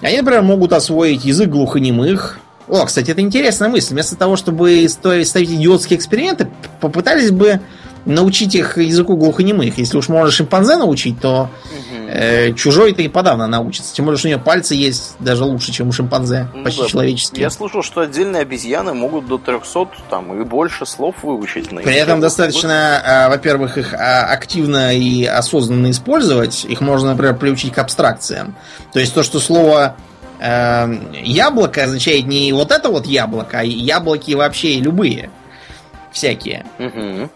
[0.00, 2.38] Они, например, могут освоить язык глухонемых.
[2.68, 3.92] О, кстати, это интересная мысль.
[3.92, 6.48] Вместо того, чтобы ставить идиотские эксперименты,
[6.80, 7.60] попытались бы
[8.04, 9.78] научить их языку глухонемых.
[9.78, 12.08] Если уж можно шимпанзе научить, то угу.
[12.08, 13.94] э, чужой-то и подавно научится.
[13.94, 16.48] Тем более, что у нее пальцы есть даже лучше, чем у шимпанзе.
[16.54, 16.88] Ну, почти да.
[16.88, 17.42] человеческие.
[17.42, 21.70] Я слышал, что отдельные обезьяны могут до 300 там, и больше слов выучить.
[21.70, 26.64] На При этом достаточно, а, во-первых, их а, активно и осознанно использовать.
[26.64, 28.56] Их можно, например, приучить к абстракциям.
[28.92, 29.96] То есть то, что слово
[30.40, 35.30] э, яблоко означает не вот это вот яблоко, а яблоки вообще любые
[36.12, 36.64] всякие.
[36.78, 37.30] Угу.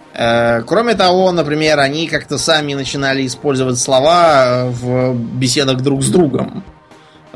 [0.67, 6.63] Кроме того, например, они как-то сами начинали использовать слова в беседах друг с другом.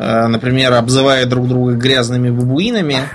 [0.00, 2.96] Э, например, обзывая друг друга грязными бабуинами.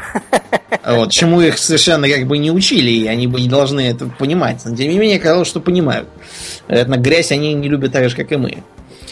[0.86, 4.61] Вот, чему их совершенно как бы не учили, и они бы не должны это понимать.
[4.65, 6.07] Но тем не менее, казалось, что понимают.
[6.67, 8.57] Вероятно, грязь они не любят так же, как и мы.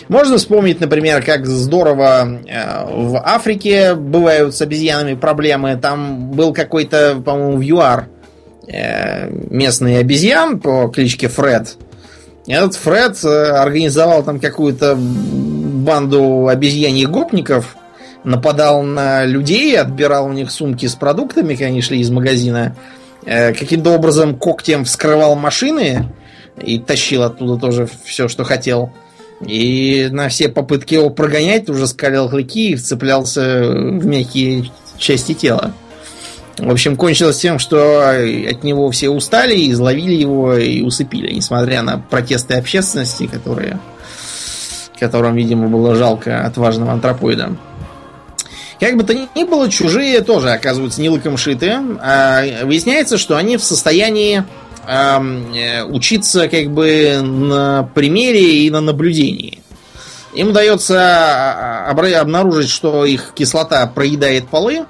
[0.08, 5.76] Можно вспомнить, например, как здорово э, в Африке бывают с обезьянами проблемы.
[5.76, 8.23] Там был какой-то, по-моему, в ЮАР Э,
[8.66, 11.76] местный обезьян по кличке Фред.
[12.48, 17.78] Этот Фред э, организовал там какую-то банду обезьяньих гопников,
[18.24, 22.76] нападал на людей, отбирал у них сумки с продуктами, когда они шли из магазина.
[23.26, 26.10] Э, каким-то образом когтем вскрывал машины
[26.62, 28.92] и тащил оттуда тоже все, что хотел.
[29.46, 35.74] И на все попытки его прогонять уже скалил клыки и вцеплялся в мягкие части тела.
[36.58, 41.98] В общем, кончилось тем, что от него все устали, изловили его и усыпили, несмотря на
[41.98, 43.80] протесты общественности, которые,
[45.00, 47.56] которым, видимо, было жалко отважного антропоида.
[48.80, 51.74] Как бы то ни было, чужие тоже оказываются не лыком шиты.
[52.02, 54.44] А выясняется, что они в состоянии
[54.86, 59.60] э, учиться как бы на примере и на наблюдении.
[60.34, 64.86] Им удается а, а, обнаружить, что их кислота проедает полы,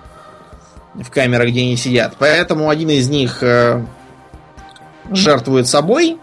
[0.95, 2.15] в камерах, где они сидят.
[2.19, 3.83] Поэтому один из них э,
[5.11, 6.17] жертвует собой,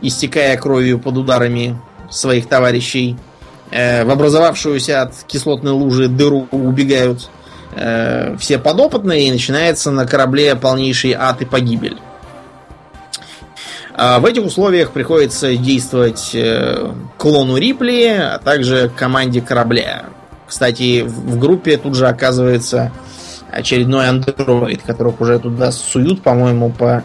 [0.00, 1.78] истекая кровью под ударами
[2.10, 3.16] своих товарищей.
[3.70, 7.28] Э, в образовавшуюся от кислотной лужи дыру убегают
[7.74, 11.98] э, все подопытные, и начинается на корабле полнейший ад и погибель.
[13.98, 16.36] А в этих условиях приходится действовать
[17.16, 20.04] клону Рипли, а также команде корабля.
[20.46, 22.92] Кстати, в группе тут же оказывается
[23.56, 27.02] очередной андроид, которых уже туда суют, по-моему, по,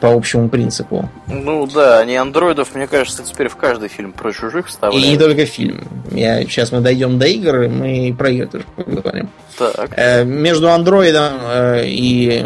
[0.00, 1.08] по общему принципу.
[1.26, 5.04] Ну да, они андроидов, мне кажется, теперь в каждый фильм про чужих вставляют.
[5.04, 5.88] И не только фильм.
[6.10, 9.30] Я, сейчас мы дойдем до игр, и мы про игры тоже поговорим.
[9.58, 9.90] Так.
[9.96, 12.44] Э, между андроидом э, и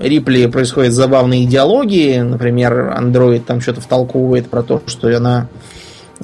[0.00, 2.18] Рипли происходят забавные идеологии.
[2.18, 5.48] Например, андроид там что-то втолковывает про то, что она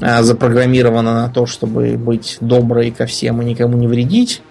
[0.01, 4.43] э, запрограммирована на то, чтобы быть доброй ко всем и никому не вредить.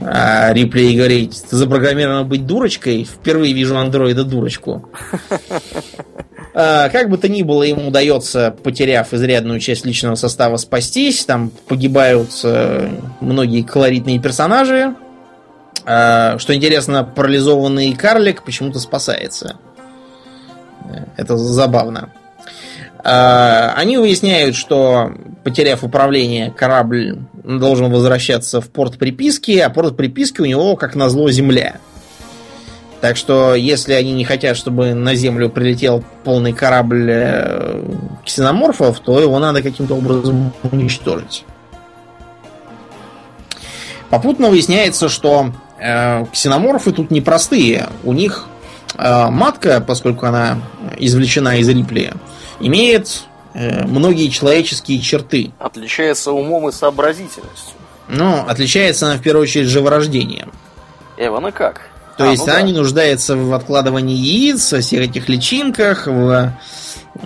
[0.00, 3.04] А Риплей говорит, ты запрограммирована быть дурочкой.
[3.04, 4.88] Впервые вижу андроида дурочку.
[6.56, 11.24] А, как бы то ни было, ему удается, потеряв изрядную часть личного состава, спастись.
[11.24, 12.90] Там погибают э,
[13.20, 14.94] многие колоритные персонажи.
[15.84, 19.56] А, что интересно, парализованный карлик почему-то спасается.
[21.16, 22.10] Это забавно.
[23.06, 25.12] А, они выясняют, что,
[25.44, 31.30] потеряв управление, корабль должен возвращаться в порт приписки, а порт приписки у него, как назло,
[31.30, 31.76] земля.
[33.02, 37.84] Так что, если они не хотят, чтобы на Землю прилетел полный корабль э,
[38.24, 41.44] ксеноморфов, то его надо каким-то образом уничтожить.
[44.08, 47.88] Попутно выясняется, что э, ксеноморфы тут непростые.
[48.04, 48.46] У них
[48.96, 50.62] э, матка, поскольку она
[50.96, 52.14] извлечена из Рипли,
[52.60, 53.24] имеет
[53.54, 55.52] э, многие человеческие черты.
[55.58, 57.74] Отличается умом и сообразительностью.
[58.08, 60.52] Ну, отличается она в первую очередь живорождением.
[61.16, 61.82] Эвана как?
[62.16, 62.66] То а, есть ну она да.
[62.66, 66.52] не нуждается в откладывании яиц, во всех этих личинках, в,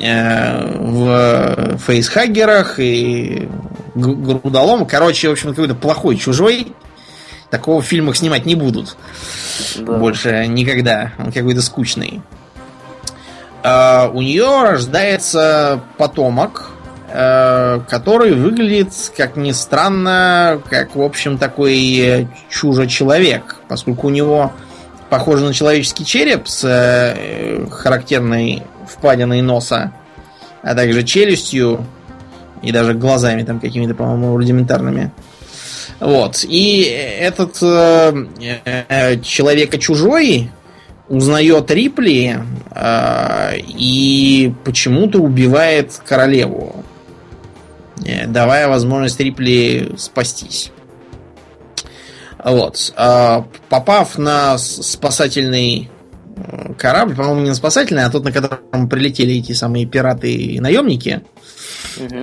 [0.01, 3.49] э, в фейсхаггерах и
[3.95, 4.87] грудолом.
[4.87, 6.72] Короче, в общем, какой-то плохой чужой.
[7.51, 8.97] Такого в фильмах снимать не будут.
[9.76, 9.95] Да.
[9.95, 11.12] Больше никогда.
[11.18, 12.22] Он какой-то скучный.
[13.70, 16.70] А, у нее рождается потомок,
[17.12, 24.52] э, который выглядит, как ни странно, как, в общем, такой чужо-человек, поскольку у него
[25.10, 29.92] похоже на человеческий череп с э, характерной впадиной носа,
[30.62, 31.84] а также челюстью
[32.62, 35.12] и даже глазами там какими-то, по-моему, рудиментарными.
[36.00, 36.42] Вот.
[36.48, 36.84] И
[37.20, 38.26] этот э,
[38.64, 40.50] э, человека чужой
[41.09, 42.38] узнает Рипли
[42.70, 46.84] э, и почему-то убивает королеву,
[48.04, 50.70] э, давая возможность Рипли спастись.
[52.44, 52.92] Вот.
[52.96, 55.90] А, попав на спасательный
[56.36, 60.61] э, корабль, по-моему, не на спасательный, а тот, на котором прилетели эти самые пираты и
[60.61, 61.22] наемники,
[61.96, 62.16] угу.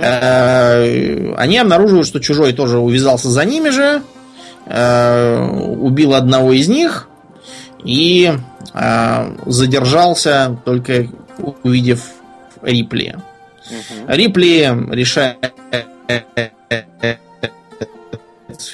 [1.37, 4.01] они обнаруживают, что чужой тоже увязался за ними же,
[4.67, 5.47] э,
[5.79, 7.09] убил одного из них
[7.83, 8.33] и
[9.45, 11.07] задержался только
[11.63, 12.01] увидев
[12.61, 13.15] Рипли.
[13.69, 14.13] Угу.
[14.13, 15.53] Рипли решает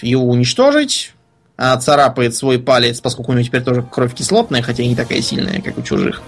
[0.01, 1.13] его уничтожить,
[1.57, 5.61] а, царапает свой палец, поскольку у него теперь тоже кровь кислотная, хотя не такая сильная,
[5.61, 6.21] как у чужих,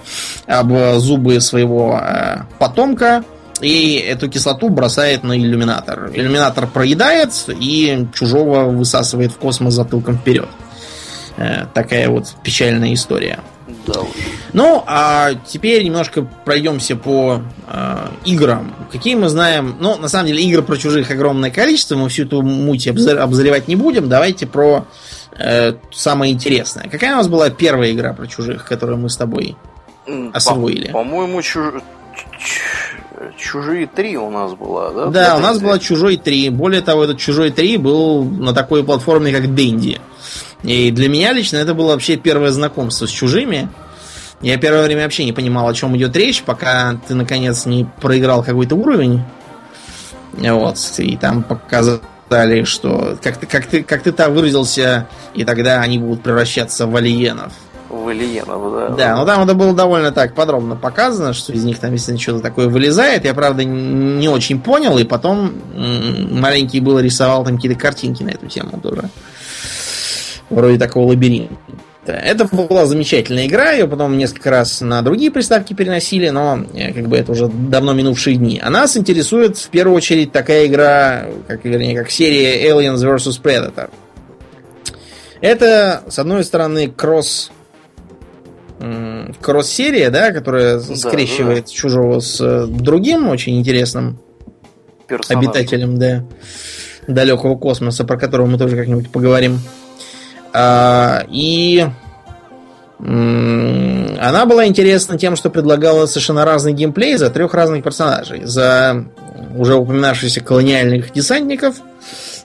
[0.46, 3.24] об зубы своего э, потомка,
[3.62, 6.12] и эту кислоту бросает на иллюминатор.
[6.14, 10.50] Иллюминатор проедает и чужого высасывает в космос затылком вперед.
[11.38, 13.40] Э, такая вот печальная история.
[13.86, 14.02] Да.
[14.54, 18.74] Ну, а теперь немножко пройдемся по э, играм.
[18.92, 19.76] Какие мы знаем?
[19.80, 21.96] Ну, на самом деле, игр про чужих огромное количество.
[21.96, 24.10] Мы всю эту муть обозревать не будем.
[24.10, 24.86] Давайте про
[25.38, 26.88] э, самое интересное.
[26.90, 29.56] Какая у нас была первая игра про чужих, которую мы с тобой
[30.34, 30.92] освоили?
[30.92, 31.82] По- моему чуж...
[33.38, 35.06] Чужие 3 у нас была, да?
[35.08, 36.50] Да, у нас была Чужой 3.
[36.50, 40.00] Более того, этот Чужой 3 был на такой платформе, как Дэнди.
[40.64, 43.70] И для меня лично это было вообще первое знакомство с чужими.
[44.42, 48.44] Я первое время вообще не понимал, о чем идет речь, пока ты наконец не проиграл
[48.44, 49.24] какой-то уровень.
[50.34, 50.78] Вот.
[50.98, 52.02] И там показывали
[52.34, 56.88] стали, что как ты, как ты, как ты там выразился, и тогда они будут превращаться
[56.88, 57.54] в алиенов.
[57.90, 58.90] В алиенов, да.
[58.96, 62.40] Да, но там это было довольно так подробно показано, что из них там, если что-то
[62.40, 63.24] такое вылезает.
[63.26, 68.48] Я, правда, не очень понял, и потом маленький был рисовал там какие-то картинки на эту
[68.48, 69.10] тему тоже.
[70.54, 71.56] Вроде такого лабиринта.
[72.06, 77.08] Это была замечательная игра, ее потом несколько раз на другие приставки переносили, но э, как
[77.08, 78.60] бы это уже давно минувшие дни.
[78.62, 83.42] А нас интересует в первую очередь такая игра, как, вернее, как серия Aliens vs.
[83.42, 83.90] Predator.
[85.40, 87.52] Это, с одной стороны, кросс
[89.42, 91.72] кросс-серия, да, которая да, скрещивает да.
[91.72, 94.20] чужого с э, другим очень интересным
[95.08, 95.46] Персонаж.
[95.46, 96.26] обитателем, да,
[97.08, 99.60] далекого космоса, про которого мы тоже как-нибудь поговорим.
[100.54, 101.88] А, и
[103.00, 108.44] она была интересна тем, что предлагала совершенно разный геймплей за трех разных персонажей.
[108.46, 109.06] За
[109.58, 111.76] уже упоминавшихся колониальных десантников,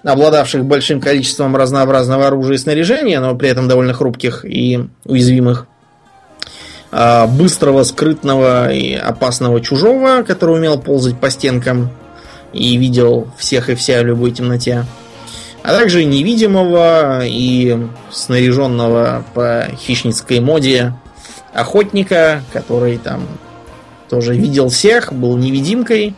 [0.03, 5.67] обладавших большим количеством разнообразного оружия и снаряжения, но при этом довольно хрупких и уязвимых.
[6.91, 11.91] А, быстрого, скрытного и опасного чужого, который умел ползать по стенкам
[12.53, 14.87] и видел всех и вся в любой темноте
[15.69, 17.77] а также невидимого и
[18.11, 20.95] снаряженного по хищницкой моде
[21.53, 23.29] охотника, который там
[24.09, 26.15] тоже видел всех, был невидимкой,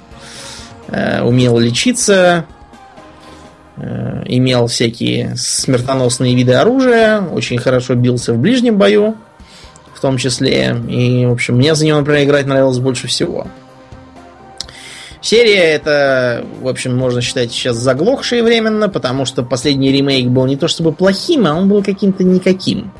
[0.86, 2.44] э, умел лечиться,
[3.76, 9.16] э, имел всякие смертоносные виды оружия, очень хорошо бился в ближнем бою,
[9.92, 10.80] в том числе.
[10.88, 13.48] И, в общем, мне за него, например, играть нравилось больше всего.
[15.22, 20.56] Серия это, в общем, можно считать сейчас заглохшей временно, потому что последний ремейк был не
[20.56, 22.90] то чтобы плохим, а он был каким-то никаким.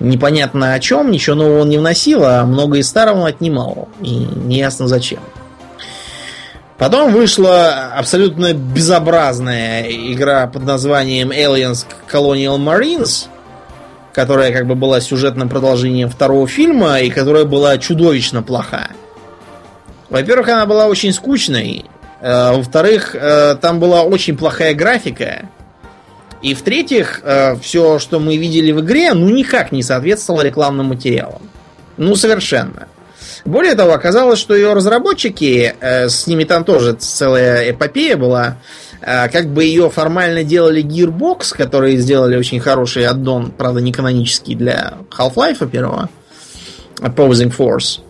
[0.00, 3.88] Непонятно о чем, ничего нового он не вносил, а много из старого отнимал.
[4.00, 5.20] И неясно зачем.
[6.78, 13.26] Потом вышла абсолютно безобразная игра под названием Aliens Colonial Marines,
[14.14, 18.88] которая как бы была сюжетным продолжением второго фильма и которая была чудовищно плоха.
[20.10, 21.84] Во-первых, она была очень скучной.
[22.20, 25.48] Э, во-вторых, э, там была очень плохая графика.
[26.42, 31.42] И в-третьих, э, все, что мы видели в игре, ну никак не соответствовало рекламным материалам.
[31.96, 32.88] Ну, совершенно.
[33.44, 38.58] Более того, оказалось, что ее разработчики, с ними там тоже целая эпопея была,
[39.00, 44.94] как бы ее формально делали Gearbox, которые сделали очень хороший аддон, правда, не канонический для
[45.16, 46.10] Half-Life первого,
[46.98, 48.00] Opposing Force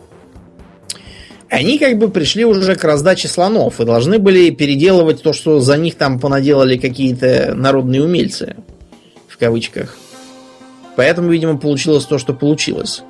[1.50, 5.76] они как бы пришли уже к раздаче слонов и должны были переделывать то, что за
[5.76, 8.56] них там понаделали какие-то народные умельцы.
[9.28, 9.96] В кавычках.
[10.96, 13.02] Поэтому, видимо, получилось то, что получилось.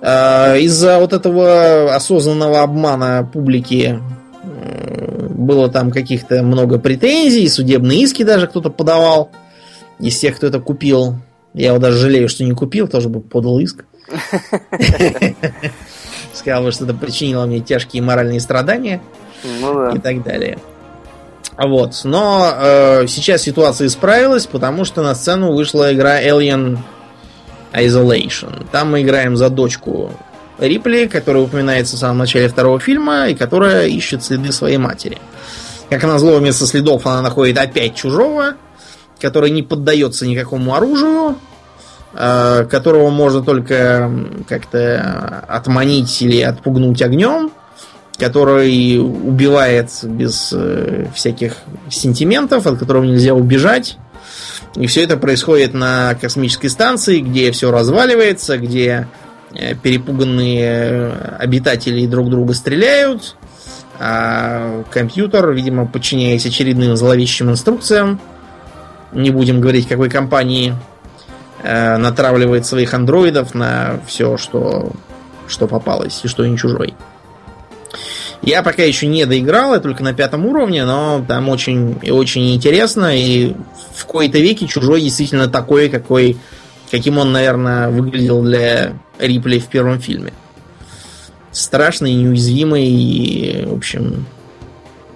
[0.00, 4.00] А, из-за вот этого осознанного обмана публики
[5.38, 9.30] было там каких-то много претензий, судебные иски даже кто-то подавал
[10.00, 11.16] из тех, кто это купил.
[11.54, 13.84] Я вот даже жалею, что не купил, тоже бы подал иск.
[16.48, 19.00] сказал, что это причинило мне тяжкие моральные страдания
[19.60, 19.90] ну, да.
[19.96, 20.58] и так далее.
[21.56, 22.00] Вот.
[22.04, 26.78] Но э, сейчас ситуация исправилась, потому что на сцену вышла игра Alien
[27.72, 28.66] Isolation.
[28.72, 30.12] Там мы играем за дочку
[30.58, 35.18] Рипли, которая упоминается в самом начале второго фильма и которая ищет следы своей матери.
[35.90, 38.54] Как назло, вместо следов она находит опять чужого,
[39.20, 41.36] который не поддается никакому оружию,
[42.12, 44.10] которого можно только
[44.48, 47.52] как-то отманить или отпугнуть огнем,
[48.18, 51.54] который убивает без э, всяких
[51.88, 53.96] сентиментов, от которого нельзя убежать.
[54.74, 59.06] И все это происходит на космической станции, где все разваливается, где
[59.54, 63.36] э, перепуганные обитатели друг друга стреляют,
[64.00, 68.20] а компьютер, видимо, подчиняясь очередным зловещим инструкциям,
[69.12, 70.74] не будем говорить какой компании,
[71.62, 74.92] э, натравливает своих андроидов на все, что,
[75.46, 76.94] что попалось и что не чужой.
[78.42, 82.54] Я пока еще не доиграл, я только на пятом уровне, но там очень и очень
[82.54, 83.54] интересно, и
[83.94, 86.38] в кои-то веке чужой действительно такой, какой,
[86.90, 90.32] каким он, наверное, выглядел для Рипли в первом фильме.
[91.50, 94.26] Страшный, неуязвимый, и, в общем,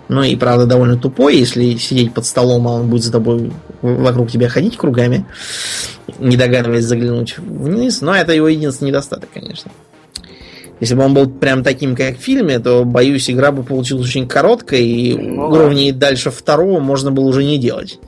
[0.08, 4.30] ну и правда довольно тупой, если сидеть под столом, а он будет за тобой вокруг
[4.30, 5.24] тебя ходить кругами
[6.18, 8.00] не догадываясь заглянуть вниз.
[8.00, 9.70] Но это его единственный недостаток, конечно.
[10.80, 14.26] Если бы он был прям таким, как в фильме, то, боюсь, игра бы получилась очень
[14.26, 16.08] короткой, и ну, уровней да.
[16.08, 18.00] дальше второго можно было уже не делать.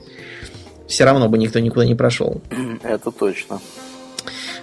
[0.88, 2.42] Все равно бы никто никуда не прошел.
[2.82, 3.60] Это точно.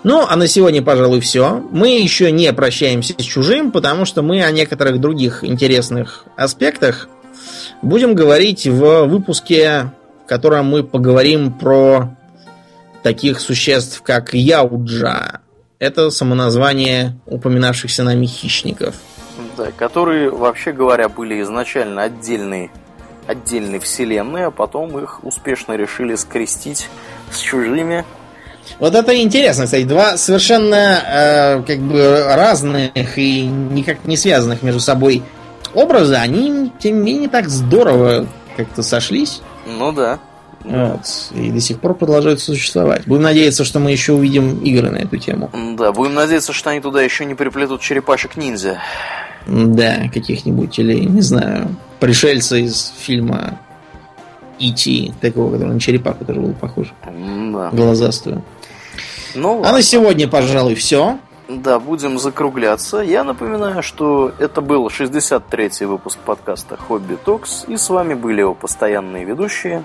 [0.04, 1.64] Ну, а на сегодня, пожалуй, все.
[1.72, 7.08] Мы еще не прощаемся с чужим, потому что мы о некоторых других интересных аспектах
[7.82, 9.92] будем говорить в выпуске,
[10.26, 12.18] в котором мы поговорим про
[13.04, 15.42] таких существ, как Яуджа.
[15.80, 18.96] Это самоназвание упоминавшихся нами хищников.
[19.58, 22.70] Да, которые, вообще говоря, были изначально отдельные,
[23.28, 26.88] отдельной вселенной, а потом их успешно решили скрестить
[27.32, 28.06] с чужими.
[28.80, 29.84] Вот это интересно, кстати.
[29.84, 35.24] Два совершенно э, как бы разных и никак не связанных между собой
[35.74, 39.42] образа, они, тем не менее, так здорово как-то сошлись.
[39.66, 40.20] Ну да.
[40.64, 41.32] Вот.
[41.34, 43.06] И до сих пор продолжают существовать.
[43.06, 45.50] Будем надеяться, что мы еще увидим игры на эту тему.
[45.78, 48.80] Да, будем надеяться, что они туда еще не приплетут черепашек ниндзя.
[49.48, 53.60] Да, каких-нибудь, или, не знаю, пришельца из фильма
[54.60, 56.94] E.T., такого, который на черепаху тоже был похож.
[57.06, 57.72] Да.
[57.72, 58.44] Глазастую.
[59.34, 61.18] Ну, а на сегодня, пожалуй, все.
[61.50, 63.00] Да, будем закругляться.
[63.00, 68.54] Я напоминаю, что это был 63-й выпуск подкаста Хобби Токс, и с вами были его
[68.54, 69.84] постоянные ведущие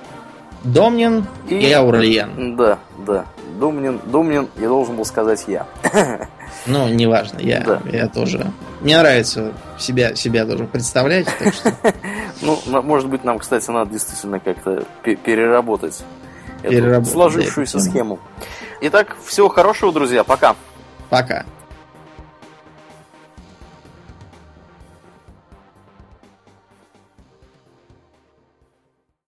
[0.66, 2.56] Домнин и, и.
[2.56, 3.26] Да, да.
[3.59, 5.66] Домнин, Домнин, я должен был сказать я.
[6.66, 7.80] Ну, неважно, я, да.
[7.84, 8.51] я тоже.
[8.80, 11.26] Мне нравится себя, себя тоже представлять.
[11.38, 11.72] Так что...
[12.40, 16.02] Ну, может быть, нам, кстати, надо действительно как-то переработать,
[16.62, 18.18] переработать эту сложившуюся схему.
[18.80, 20.24] Итак, всего хорошего, друзья.
[20.24, 20.55] Пока.
[21.09, 21.44] Пока.